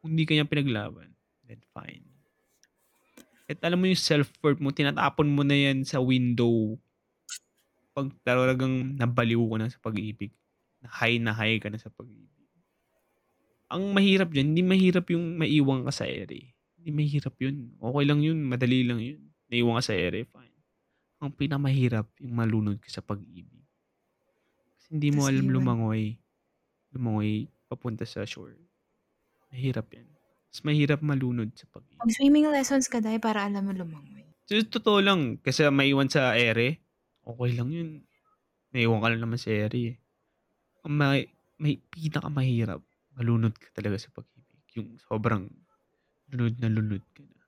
[0.01, 1.15] Kung hindi ka niya pinaglaban,
[1.47, 2.07] then fine.
[3.47, 6.79] Kahit alam mo yung self-worth mo, tinatapon mo na yan sa window.
[7.95, 10.33] 'Pag talagang nabaliw ka na sa pag-ibig.
[10.81, 12.32] Na high na high ka na sa pag-ibig.
[13.73, 16.53] Ang mahirap diyan, hindi mahirap yung maiwan ka sa ere.
[16.77, 17.73] Hindi mahirap yun.
[17.81, 19.33] Okey lang yun, madali lang yun.
[19.49, 20.53] Naiwan ka sa ere, fine.
[21.23, 23.65] Ang pinakamahirap yung malunod ka sa pag-ibig.
[24.77, 26.21] Kasi hindi mo alam lumangoy.
[26.93, 28.59] Lumangoy papunta sa shore.
[29.49, 30.05] Mahirap yan.
[30.53, 31.97] Mas mahirap malunod sa pag-ibig.
[31.97, 34.21] Mag-swimming lessons ka day para alam mo lumangoy.
[34.45, 36.83] So, totoo lang, kasi maiwan sa ere,
[37.25, 37.89] okey lang yun.
[38.75, 39.95] Naiwan ka lang naman sa ere, eh.
[40.83, 42.83] Ang may may pinakamahirap,
[43.17, 44.61] malunod ka talaga sa pag-ibig.
[44.77, 45.49] Yung sobrang
[46.33, 47.41] lunod na lunod ka na.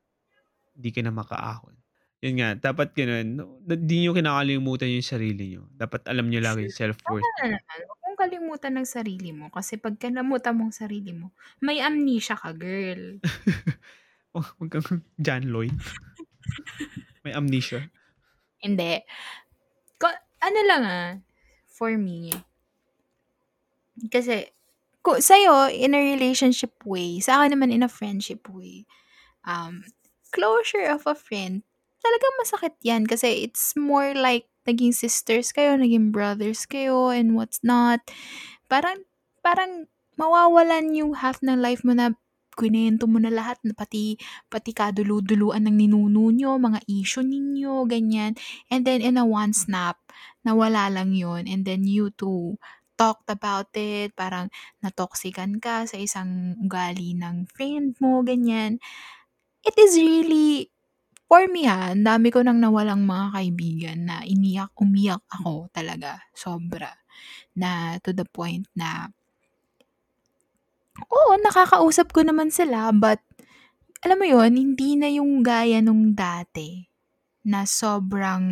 [0.75, 1.75] Hindi ka na makaahon.
[2.23, 3.27] Yun nga, dapat gano'n.
[3.65, 5.69] Di niyo kinakalimutan yung sarili niyo.
[5.73, 7.79] Dapat alam niyo lagi yung self-worth Tama naman.
[7.85, 12.33] Huwag mong kalimutan ang sarili mo kasi 'pag kalimutan mo ang sarili mo, may amnesia
[12.33, 13.21] ka, girl.
[14.35, 15.71] Wag wag kang John Lloyd.
[17.23, 17.87] May amnesia.
[18.59, 18.99] Hindi.
[19.95, 20.11] Ko
[20.43, 21.11] ano lang, ah,
[21.71, 22.35] for me
[24.11, 24.51] kasi
[25.05, 28.89] ku sa'yo in a relationship way, sa'kin naman in a friendship way,
[29.45, 29.85] um,
[30.33, 31.61] closure of a friend,
[32.01, 37.61] talagang masakit yan kasi it's more like naging sisters kayo, naging brothers kayo and what's
[37.61, 38.01] not.
[38.65, 39.05] Parang
[39.45, 39.85] parang
[40.17, 42.17] mawawalan yung half ng life mo na
[42.55, 44.15] kinuwento mo na lahat pati
[44.47, 48.33] pati kadulu-duluan ng ninuno niyo, mga issue ninyo, ganyan.
[48.73, 50.01] And then in a one snap,
[50.47, 52.57] nawala lang yun and then you two
[52.97, 54.49] talked about it, parang
[54.83, 58.79] na-toxican ka sa isang ugali ng friend mo, ganyan.
[59.65, 60.71] It is really
[61.29, 66.91] for me, ha, dami ko ng nawalang mga kaibigan na iniyak umiyak ako talaga, sobra.
[67.57, 69.09] Na to the point na
[71.11, 73.19] oo, nakakausap ko naman sila but
[74.05, 76.85] alam mo yun, hindi na yung gaya nung dati
[77.45, 78.45] na sobrang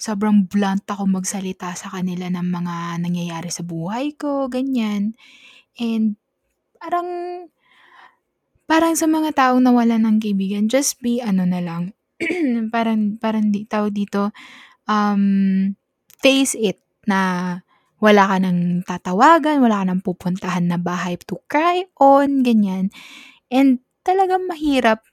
[0.00, 5.12] sobrang blunt ako magsalita sa kanila ng mga nangyayari sa buhay ko, ganyan.
[5.76, 6.16] And
[6.80, 7.08] parang
[8.64, 11.92] parang sa mga taong nawalan ng kaibigan, just be ano na lang,
[12.74, 14.32] parang parang di tawag dito,
[14.88, 15.76] um,
[16.24, 17.60] face it na
[18.00, 22.88] wala ka ng tatawagan, wala ka ng pupuntahan na bahay to cry on, ganyan.
[23.52, 25.04] And talagang mahirap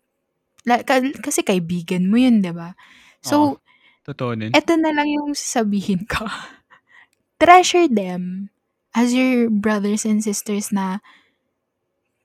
[1.24, 2.76] kasi kaibigan mo yun, 'di ba?
[3.24, 3.60] So,
[4.08, 4.56] totoo din.
[4.56, 6.24] eto na lang yung sasabihin ko.
[7.42, 8.50] Treasure them
[8.96, 11.04] as your brothers and sisters na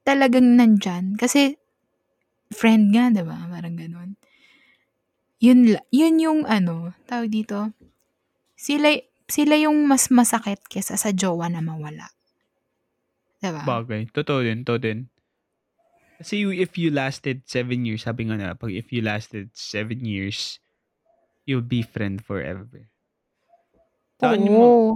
[0.06, 1.58] talagang nandiyan kasi
[2.52, 4.10] friend nga, 'di ba, parang gano'n.
[5.42, 7.74] Yun la yun yung ano, tawag dito,
[8.54, 8.94] sila
[9.26, 12.12] sila yung mas masakit kaysa sa jowa na mawala.
[13.42, 13.62] 'Di ba?
[13.66, 14.98] Bagay, totoo din, totoo din.
[16.22, 20.62] Kasi if you lasted 7 years, sabi nga nila 'pag if you lasted 7 years,
[21.46, 22.88] you'll be friend forever.
[24.20, 24.94] Saan Oo.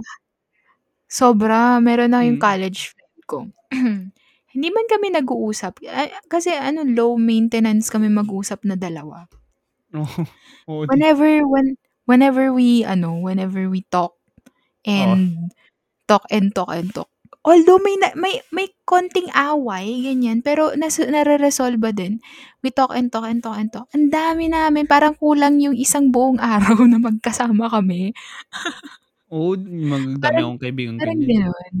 [1.09, 2.43] Sobra, meron ako yung Mm.
[2.43, 3.37] college friend ko.
[4.53, 5.79] Hindi man kami nag-uusap,
[6.27, 9.27] kasi ano low maintenance kami mag-usap na dalawa.
[10.67, 14.15] Oo di Whenever when whenever we ano, whenever we talk
[14.87, 15.51] and
[16.07, 17.09] talk and talk and talk,
[17.47, 22.19] although may na may may konting away ganyan, pero naso nareresolba din.
[22.63, 23.87] We talk and talk and talk and talk.
[23.95, 28.11] Ang dami namin, parang kulang yung isang buong araw na magkasama kami.
[29.31, 31.51] Oo, mag dami Parang akong kaibigang parang ganyan.
[31.51, 31.75] gano'n.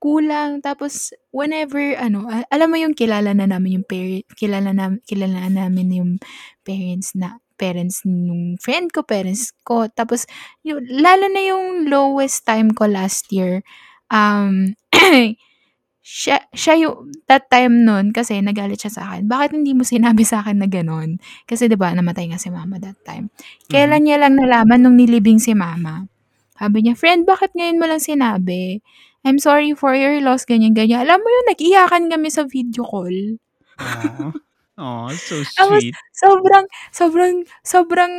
[0.00, 4.98] Kulang tapos whenever ano, a alam mo yung kilala na namin yung pare kilala nam
[5.04, 6.12] kilala namin yung
[6.64, 9.84] parents na parents nung friend ko, parents ko.
[9.92, 10.24] Tapos,
[10.64, 13.60] yung, lalo na yung lowest time ko last year,
[14.12, 14.74] um,
[16.04, 20.24] siya, siya yung, that time nun, kasi nagalit siya sa akin, bakit hindi mo sinabi
[20.26, 21.18] sa akin na ganun?
[21.48, 23.30] Kasi 'di ba namatay nga si mama that time.
[23.70, 24.06] Kailan Mhm.
[24.08, 26.06] niya lang nalaman nung nilibing si mama.
[26.58, 28.80] Sabi niya, "Friend, bakit ngayon mo lang sinabi?
[29.26, 31.04] I'm sorry for your loss," ganyan-ganyan.
[31.08, 33.38] Alam mo yun, nag-iyakan kami sa video call.
[34.78, 35.96] Aw, so Tapos sweet.
[36.14, 36.64] sobrang
[36.94, 37.34] sobrang
[37.64, 38.12] sobrang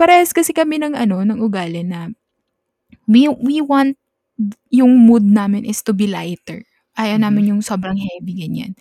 [0.00, 2.10] parehas kasi kami ng ano, ng ugali na
[3.10, 3.96] we we want
[4.72, 6.64] yung mood namin is to be lighter.
[6.98, 7.22] Ayaw Mhm.
[7.22, 8.72] namin yung sobrang heavy, ganyan.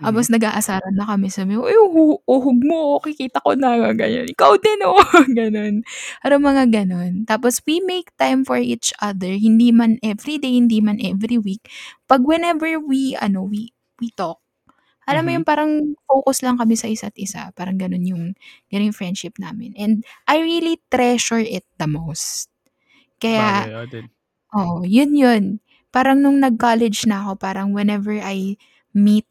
[0.00, 0.04] Mhm.
[0.04, 4.26] Tapos nag-aasaran na kami sabi ko, "Uy, uhu uhog mo, kikita ko na," ganyan.
[4.30, 4.98] "Ikaw din, oh,"
[5.38, 5.82] gano'n.
[6.22, 7.24] Parang mga gano'n.
[7.28, 11.64] Tapos we make time for each other, hindi man everyday, hindi man every week.
[12.10, 13.72] 'Pag whenever we ano, we
[14.02, 14.40] we talk,
[15.08, 15.36] alam mo Mhm.
[15.36, 18.24] yung parang focus lang kami sa isa't isa, parang gano'n yung
[18.72, 19.74] gano'n yung friendship namin.
[19.78, 22.48] And I really treasure it the most.
[23.22, 24.11] Kaya Bagay, ako din.
[24.56, 25.44] Oo, yun yun.
[25.92, 28.56] Parang nung nag-college na ako, parang whenever I
[28.96, 29.26] meet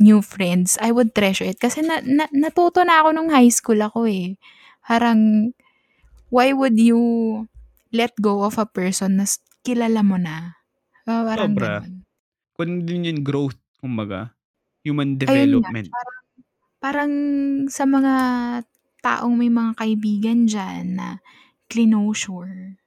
[0.00, 1.60] new friends, I would treasure it.
[1.62, 4.36] Kasi na na natuto na ako nung high school ako, eh.
[4.86, 5.52] Parang,
[6.32, 7.00] why would you
[7.94, 9.26] let go of a person na
[9.66, 10.58] kilala mo na?
[11.08, 11.84] Oo, parang Sobra.
[12.56, 14.32] Kung din yung growth, kumbaga.
[14.86, 15.88] Human Ayun development.
[15.90, 16.18] parang
[16.82, 17.12] parang
[17.68, 18.14] sa mga
[19.04, 21.08] taong may mga kaibigan diyan na
[21.70, 22.78] clinosure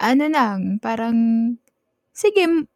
[0.00, 1.16] ano lang, parang
[2.14, 2.66] sige,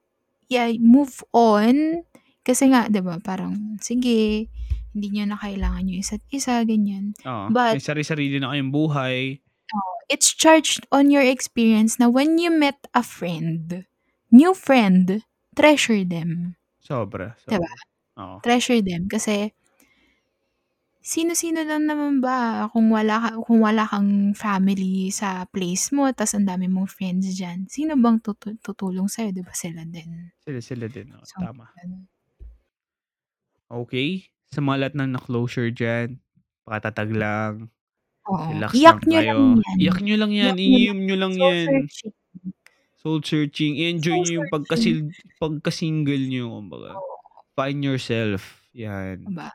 [0.51, 2.03] yeah, move on.
[2.43, 4.51] Kasi nga 'di ba, parang sige,
[4.93, 7.15] hindi niyo na kailangan yung isa't isa, ganyan.
[7.25, 9.17] Oo, may But sari-sarili na kayong buhay.
[10.13, 13.89] it's charged on your experience na when you met a friend,
[14.29, 15.25] new friend,
[15.57, 16.59] treasure them.
[16.85, 17.73] Sobra, sobra.
[18.21, 18.37] Oo.
[18.45, 19.55] Treasure them kasi
[21.03, 26.33] sino-sino lang naman ba kung wala ka kung wala kang family sa place mo ta's
[26.39, 30.33] ang dami mong friends diyan, sino bang tutu tutulong sa'yo, 'di ba sila din.
[30.47, 31.71] Sila sila din, oo, So, tama.
[31.77, 32.09] gano'n.
[33.71, 36.19] Okey, sa mga lahat ng na-closure diyan,
[36.67, 37.55] pakatatag lang,
[38.31, 39.81] Oo, relax iyak lang niyo lang yan.
[39.81, 40.89] Iyak niyo lang yan, Iyak niyo lang.
[40.89, 41.73] iiyak niyo lang Soul yan.
[41.91, 42.15] searching.
[43.01, 44.53] Soul searching, i-enjoy Soul niyo yung searching.
[44.53, 47.01] pagkasil pagka-single niyo kumbaga.
[47.01, 47.43] Oo.
[47.57, 49.27] Find yourself, yan.
[49.27, 49.49] 'Di ba?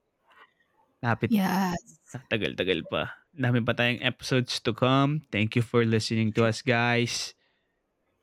[1.05, 2.01] lapit Yes.
[2.33, 3.13] tagal-tagal pa.
[3.35, 5.27] Dami pa tayong episodes to come.
[5.29, 7.35] Thank you for listening to us, guys.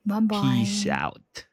[0.07, 0.65] Ba-bye.
[0.65, 1.51] Peace out.